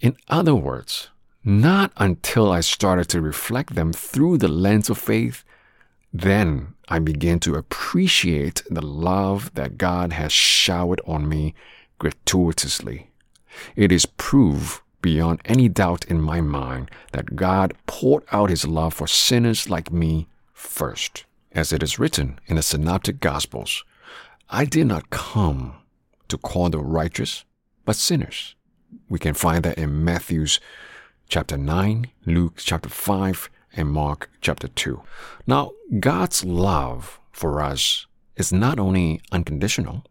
In 0.00 0.16
other 0.28 0.54
words, 0.54 1.10
not 1.42 1.90
until 1.96 2.52
I 2.52 2.60
started 2.60 3.08
to 3.08 3.20
reflect 3.20 3.74
them 3.74 3.92
through 3.92 4.38
the 4.38 4.46
lens 4.46 4.88
of 4.88 4.96
faith, 4.96 5.42
then 6.12 6.74
I 6.88 7.00
began 7.00 7.40
to 7.40 7.56
appreciate 7.56 8.62
the 8.70 8.86
love 8.86 9.52
that 9.54 9.78
God 9.78 10.12
has 10.12 10.30
showered 10.30 11.00
on 11.04 11.28
me 11.28 11.54
gratuitously. 11.98 13.10
It 13.74 13.90
is 13.90 14.06
proof 14.06 14.80
beyond 15.02 15.40
any 15.46 15.68
doubt 15.68 16.04
in 16.04 16.20
my 16.20 16.40
mind 16.40 16.88
that 17.10 17.34
God 17.34 17.74
poured 17.86 18.22
out 18.30 18.50
his 18.50 18.64
love 18.64 18.94
for 18.94 19.08
sinners 19.08 19.68
like 19.68 19.90
me 19.90 20.28
first. 20.52 21.24
As 21.50 21.72
it 21.72 21.82
is 21.82 21.98
written 21.98 22.38
in 22.46 22.54
the 22.54 22.62
Synoptic 22.62 23.18
Gospels, 23.18 23.84
I 24.48 24.64
did 24.66 24.86
not 24.86 25.10
come 25.10 25.80
to 26.28 26.38
call 26.38 26.70
the 26.70 26.78
righteous, 26.78 27.44
but 27.84 27.96
sinners. 27.96 28.54
We 29.08 29.18
can 29.18 29.34
find 29.34 29.64
that 29.64 29.78
in 29.78 30.04
Matthew's 30.04 30.60
chapter 31.28 31.56
9, 31.56 32.06
Luke 32.26 32.54
chapter 32.58 32.88
5, 32.88 33.50
and 33.76 33.90
Mark 33.90 34.30
chapter 34.40 34.68
2. 34.68 35.02
Now, 35.46 35.72
God's 36.00 36.44
love 36.44 37.20
for 37.32 37.60
us 37.60 38.06
is 38.36 38.52
not 38.52 38.78
only 38.78 39.20
unconditional, 39.32 40.04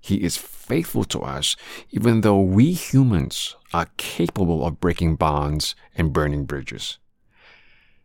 he 0.00 0.22
is 0.22 0.36
faithful 0.36 1.04
to 1.04 1.20
us, 1.20 1.56
even 1.90 2.20
though 2.20 2.40
we 2.40 2.72
humans 2.72 3.56
are 3.72 3.88
capable 3.96 4.66
of 4.66 4.80
breaking 4.80 5.16
bonds 5.16 5.74
and 5.94 6.12
burning 6.12 6.44
bridges. 6.44 6.98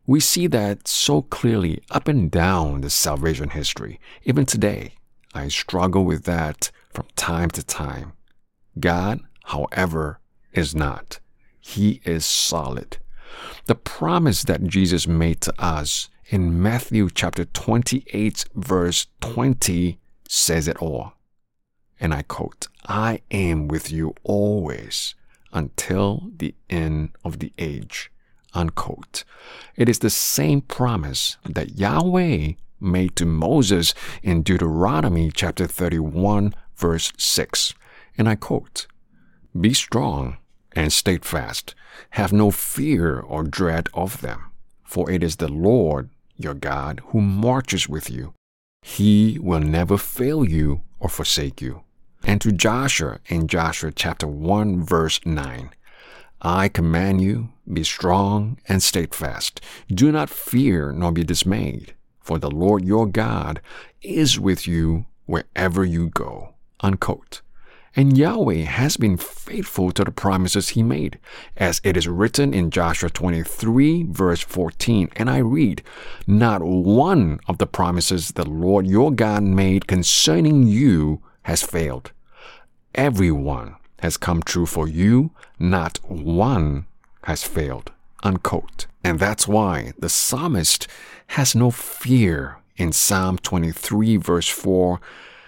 We 0.06 0.20
see 0.20 0.48
that 0.48 0.88
so 0.88 1.24
clearly 1.24 1.84
up 1.92 2.08
and 2.08 2.32
down 2.32 2.82
the 2.82 2.90
salvation 2.90 3.50
history. 3.50 4.00
Even 4.24 4.46
today, 4.46 4.94
I 5.34 5.50
struggle 5.50 6.06
with 6.06 6.24
that 6.24 6.72
from 7.00 7.08
time 7.16 7.50
to 7.50 7.64
time. 7.64 8.12
God, 8.78 9.22
however, 9.46 10.20
is 10.52 10.76
not. 10.76 11.22
He 11.62 12.02
is 12.04 12.26
solid. 12.26 12.98
The 13.68 13.76
promise 13.76 14.44
that 14.44 14.66
Jesus 14.66 15.08
made 15.08 15.40
to 15.42 15.54
us 15.58 16.10
in 16.28 16.62
Matthew 16.62 17.10
chapter 17.10 17.46
28, 17.46 18.46
verse 18.54 19.08
20 19.22 19.98
says 20.28 20.68
it 20.68 20.76
all 20.82 21.14
and 22.02 22.14
I 22.14 22.22
quote, 22.24 22.68
I 22.86 23.22
am 23.32 23.68
with 23.70 23.92
you 23.92 24.14
always 24.24 25.16
until 25.54 26.32
the 26.36 26.56
end 26.70 27.12
of 27.24 27.40
the 27.40 27.54
age. 27.58 28.12
Unquote. 28.54 29.24
It 29.76 29.88
is 29.88 30.00
the 30.00 30.10
same 30.10 30.62
promise 30.62 31.38
that 31.46 31.78
Yahweh 31.78 32.54
made 32.80 33.16
to 33.18 33.26
Moses 33.26 33.94
in 34.24 34.42
Deuteronomy 34.44 35.32
chapter 35.34 35.68
31, 35.68 36.56
verse 36.80 37.12
6. 37.18 37.74
And 38.18 38.28
I 38.28 38.36
quote, 38.36 38.88
Be 39.60 39.74
strong 39.74 40.38
and 40.74 40.92
steadfast. 40.92 41.76
Have 42.12 42.34
no 42.34 42.50
fear 42.50 43.20
or 43.20 43.44
dread 43.44 43.90
of 43.94 44.22
them, 44.22 44.52
for 44.84 45.12
it 45.12 45.22
is 45.22 45.36
the 45.36 45.52
Lord 45.52 46.10
your 46.36 46.54
God 46.56 47.02
who 47.08 47.22
marches 47.22 47.88
with 47.88 48.10
you. 48.10 48.34
He 48.82 49.38
will 49.40 49.60
never 49.60 49.98
fail 49.98 50.44
you 50.46 50.82
or 51.00 51.10
forsake 51.10 51.62
you 51.62 51.84
and 52.24 52.42
to 52.42 52.52
Joshua 52.52 53.20
in 53.28 53.48
Joshua 53.48 53.92
chapter 53.92 54.28
1 54.28 54.84
verse 54.84 55.20
9. 55.26 55.70
I 56.42 56.70
command 56.70 57.22
you, 57.22 57.50
be 57.72 57.84
strong 57.84 58.58
and 58.68 58.82
steadfast. 58.82 59.62
Do 59.94 60.12
not 60.12 60.30
fear 60.30 60.92
nor 60.92 61.12
be 61.12 61.24
dismayed, 61.24 61.94
for 62.22 62.38
the 62.38 62.50
Lord 62.52 62.86
your 62.86 63.08
God 63.08 63.62
is 64.02 64.40
with 64.40 64.68
you 64.68 65.06
wherever 65.26 65.84
you 65.84 66.10
go. 66.10 66.56
Unquote. 66.82 67.42
And 67.96 68.18
Yahweh 68.18 68.64
has 68.64 68.98
been 68.98 69.18
faithful 69.18 69.92
to 69.92 70.04
the 70.04 70.12
promises 70.12 70.70
he 70.70 70.84
made, 70.84 71.20
as 71.58 71.82
it 71.84 71.98
is 71.98 72.08
written 72.08 72.54
in 72.54 72.70
Joshua 72.70 73.10
23, 73.10 74.04
verse 74.04 74.42
14. 74.42 75.10
And 75.16 75.30
I 75.30 75.40
read, 75.40 75.82
Not 76.28 76.62
one 76.62 77.40
of 77.48 77.58
the 77.58 77.66
promises 77.66 78.30
the 78.30 78.48
Lord 78.48 78.86
your 78.86 79.12
God 79.12 79.44
made 79.44 79.88
concerning 79.88 80.68
you 80.68 81.22
has 81.44 81.64
failed. 81.64 82.12
Everyone 82.94 83.76
has 84.00 84.18
come 84.18 84.44
true 84.44 84.66
for 84.66 84.88
you, 84.88 85.32
not 85.58 86.00
one 86.08 86.86
has 87.24 87.44
failed. 87.44 87.92
Unquote. 88.24 88.86
And 89.04 89.20
that's 89.20 89.48
why 89.48 89.94
the 89.98 90.10
psalmist 90.10 90.88
has 91.28 91.56
no 91.56 91.72
fear. 91.72 92.58
In 92.78 92.94
Psalm 92.94 93.38
23, 93.40 94.16
verse 94.18 94.48
4, 94.48 95.02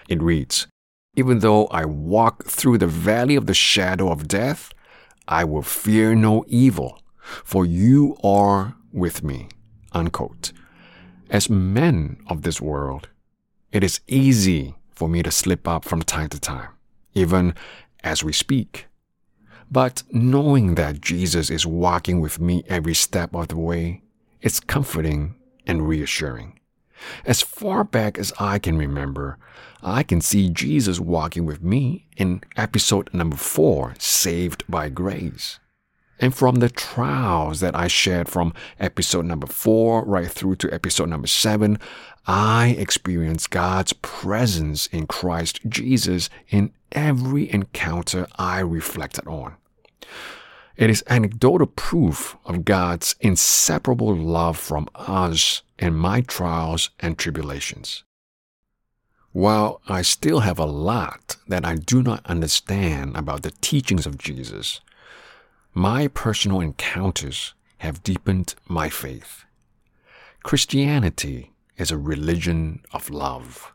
it 0.10 0.22
reads, 0.22 0.68
Even 1.16 1.40
though 1.40 1.68
I 1.68 1.84
walk 1.86 2.46
through 2.46 2.78
the 2.78 2.88
valley 2.88 3.36
of 3.36 3.46
the 3.46 3.54
shadow 3.54 4.10
of 4.10 4.30
death, 4.30 4.74
I 5.28 5.44
will 5.44 5.62
fear 5.62 6.16
no 6.16 6.46
evil, 6.48 7.02
for 7.44 7.66
you 7.66 8.18
are 8.24 8.76
with 8.94 9.22
me. 9.22 9.50
Unquote. 9.92 10.54
As 11.30 11.50
men 11.50 12.18
of 12.28 12.44
this 12.44 12.62
world, 12.62 13.10
it 13.72 13.84
is 13.84 14.00
easy 14.08 14.76
for 14.92 15.10
me 15.10 15.22
to 15.24 15.32
slip 15.32 15.68
up 15.68 15.84
from 15.84 16.02
time 16.02 16.30
to 16.30 16.40
time, 16.40 16.70
even 17.14 17.56
as 18.04 18.24
we 18.24 18.32
speak. 18.32 18.88
But 19.70 20.04
knowing 20.12 20.76
that 20.76 21.02
Jesus 21.02 21.50
is 21.50 21.66
walking 21.66 22.22
with 22.22 22.40
me 22.40 22.64
every 22.68 22.94
step 22.94 23.36
of 23.36 23.50
the 23.50 23.58
way, 23.58 24.02
it's 24.42 24.60
comforting 24.60 25.36
and 25.68 25.88
reassuring. 25.88 26.60
As 27.26 27.42
far 27.42 27.84
back 27.84 28.18
as 28.18 28.34
I 28.40 28.60
can 28.60 28.78
remember, 28.78 29.38
I 29.82 30.04
can 30.04 30.22
see 30.22 30.50
Jesus 30.50 31.00
walking 31.00 31.46
with 31.46 31.64
me 31.64 32.08
in 32.18 32.42
episode 32.56 33.14
number 33.14 33.38
four, 33.38 33.96
Saved 33.98 34.64
by 34.70 34.90
Grace. 34.90 35.60
And 36.20 36.36
from 36.36 36.56
the 36.56 36.70
trials 36.70 37.62
that 37.62 37.76
I 37.76 37.88
shared 37.88 38.30
from 38.30 38.54
episode 38.80 39.26
number 39.26 39.48
four 39.48 40.06
right 40.06 40.30
through 40.30 40.58
to 40.58 40.72
episode 40.72 41.10
number 41.10 41.28
seven, 41.28 41.80
I 42.28 42.76
experienced 42.78 43.50
God's 43.50 43.94
presence 43.94 44.86
in 44.88 45.08
Christ 45.08 45.62
Jesus 45.68 46.30
in 46.50 46.72
every 46.92 47.52
encounter 47.52 48.28
I 48.36 48.60
reflected 48.60 49.28
on. 49.28 49.56
It 50.78 50.92
is 50.92 51.04
anecdotal 51.08 51.68
proof 51.68 52.38
of 52.46 52.66
God's 52.66 53.16
inseparable 53.20 54.16
love 54.16 54.58
from 54.58 54.88
us 54.94 55.64
in 55.82 55.96
my 55.96 56.22
trials 56.22 56.92
and 57.00 57.18
tribulations. 57.18 58.04
While 59.32 59.82
I 59.88 60.04
still 60.04 60.42
have 60.42 60.60
a 60.60 60.66
lot 60.66 61.38
that 61.48 61.66
I 61.66 61.76
do 61.76 62.04
not 62.04 62.26
understand 62.26 63.18
about 63.18 63.42
the 63.42 63.54
teachings 63.62 64.06
of 64.06 64.20
Jesus, 64.20 64.80
my 65.74 66.08
personal 66.08 66.62
encounters 66.62 67.56
have 67.80 68.04
deepened 68.04 68.54
my 68.68 68.90
faith. 68.90 69.44
Christianity 70.44 71.52
is 71.78 71.92
a 71.92 71.98
religion 71.98 72.82
of 72.94 73.10
love. 73.10 73.74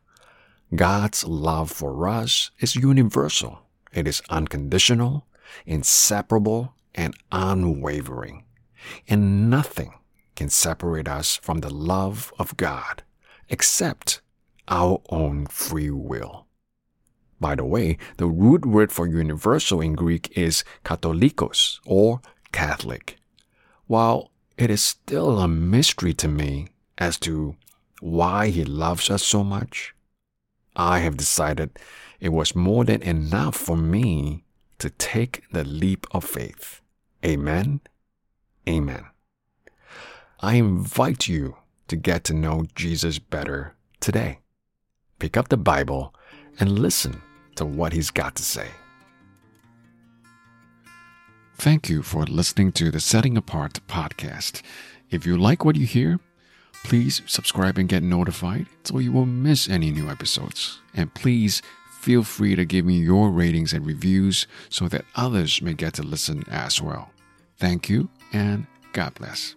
God's 0.75 1.25
love 1.25 1.71
for 1.71 2.07
us 2.09 2.51
is 2.61 2.77
universal. 2.77 3.61
It 3.93 4.07
is 4.07 4.23
unconditional, 4.31 5.27
inseparable, 5.65 6.75
and 6.95 7.17
unwavering. 7.33 8.45
and 9.09 9.51
nothing 9.51 9.93
can 10.37 10.49
separate 10.49 11.09
us 11.09 11.37
from 11.37 11.61
the 11.61 11.73
love 11.73 12.33
of 12.39 12.57
God 12.57 13.03
except 13.49 14.21
our 14.69 15.01
own 15.09 15.47
free 15.47 15.91
will. 15.91 16.47
By 17.41 17.55
the 17.55 17.65
way, 17.65 17.99
the 18.17 18.27
root 18.27 18.65
word 18.65 18.93
for 18.93 19.07
universal 19.07 19.81
in 19.81 19.95
Greek 19.95 20.37
is 20.37 20.65
katholikos 20.85 21.81
or 21.85 22.21
Catholic. 22.53 23.19
While 23.87 24.31
it 24.57 24.71
is 24.71 24.83
still 24.83 25.39
a 25.39 25.49
mystery 25.49 26.15
to 26.15 26.29
me 26.29 26.69
as 26.97 27.19
to 27.21 27.57
why 28.01 28.49
he 28.49 28.65
loves 28.65 29.11
us 29.11 29.23
so 29.23 29.45
much, 29.45 29.95
I 30.75 31.01
have 31.01 31.17
decided 31.17 31.79
it 32.21 32.31
was 32.31 32.57
more 32.57 32.85
than 32.85 33.03
enough 33.03 33.57
for 33.57 33.77
me 33.77 34.45
to 34.79 34.91
take 34.91 35.45
the 35.53 35.65
leap 35.65 36.07
of 36.11 36.25
faith. 36.25 36.81
Amen. 37.25 37.81
Amen. 38.69 39.05
I 40.41 40.55
invite 40.57 41.29
you 41.29 41.57
to 41.89 41.97
get 41.97 42.25
to 42.25 42.35
know 42.35 42.67
Jesus 42.75 43.19
better 43.19 43.75
today. 44.01 44.41
Pick 45.19 45.37
up 45.37 45.49
the 45.49 45.57
Bible 45.57 46.15
and 46.61 46.79
listen 46.79 47.23
to 47.55 47.65
what 47.65 47.95
he's 47.95 48.11
got 48.11 48.35
to 48.37 48.43
say. 48.43 48.69
Thank 51.55 51.89
you 51.89 52.03
for 52.03 52.25
listening 52.25 52.73
to 52.73 52.91
the 52.91 53.01
Setting 53.01 53.39
Apart 53.39 53.81
podcast. 53.89 54.61
If 55.11 55.25
you 55.25 55.39
like 55.39 55.65
what 55.65 55.77
you 55.77 55.87
hear, 55.87 56.21
please 56.85 57.23
subscribe 57.27 57.79
and 57.79 57.89
get 57.89 58.03
notified 58.03 58.67
so 58.85 58.99
you 58.99 59.13
won't 59.13 59.31
miss 59.31 59.71
any 59.71 59.91
new 59.91 60.11
episodes. 60.11 60.81
And 60.95 61.15
please 61.15 61.63
feel 62.01 62.23
free 62.23 62.55
to 62.57 62.67
give 62.67 62.85
me 62.85 62.99
your 62.99 63.31
ratings 63.31 63.73
and 63.73 63.87
reviews 63.87 64.47
so 64.69 64.87
that 64.89 65.07
others 65.15 65.63
may 65.63 65.73
get 65.73 65.95
to 65.95 66.03
listen 66.03 66.45
as 66.51 66.83
well. 66.83 67.11
Thank 67.57 67.89
you 67.89 68.11
and 68.35 68.67
God 68.93 69.15
bless. 69.15 69.57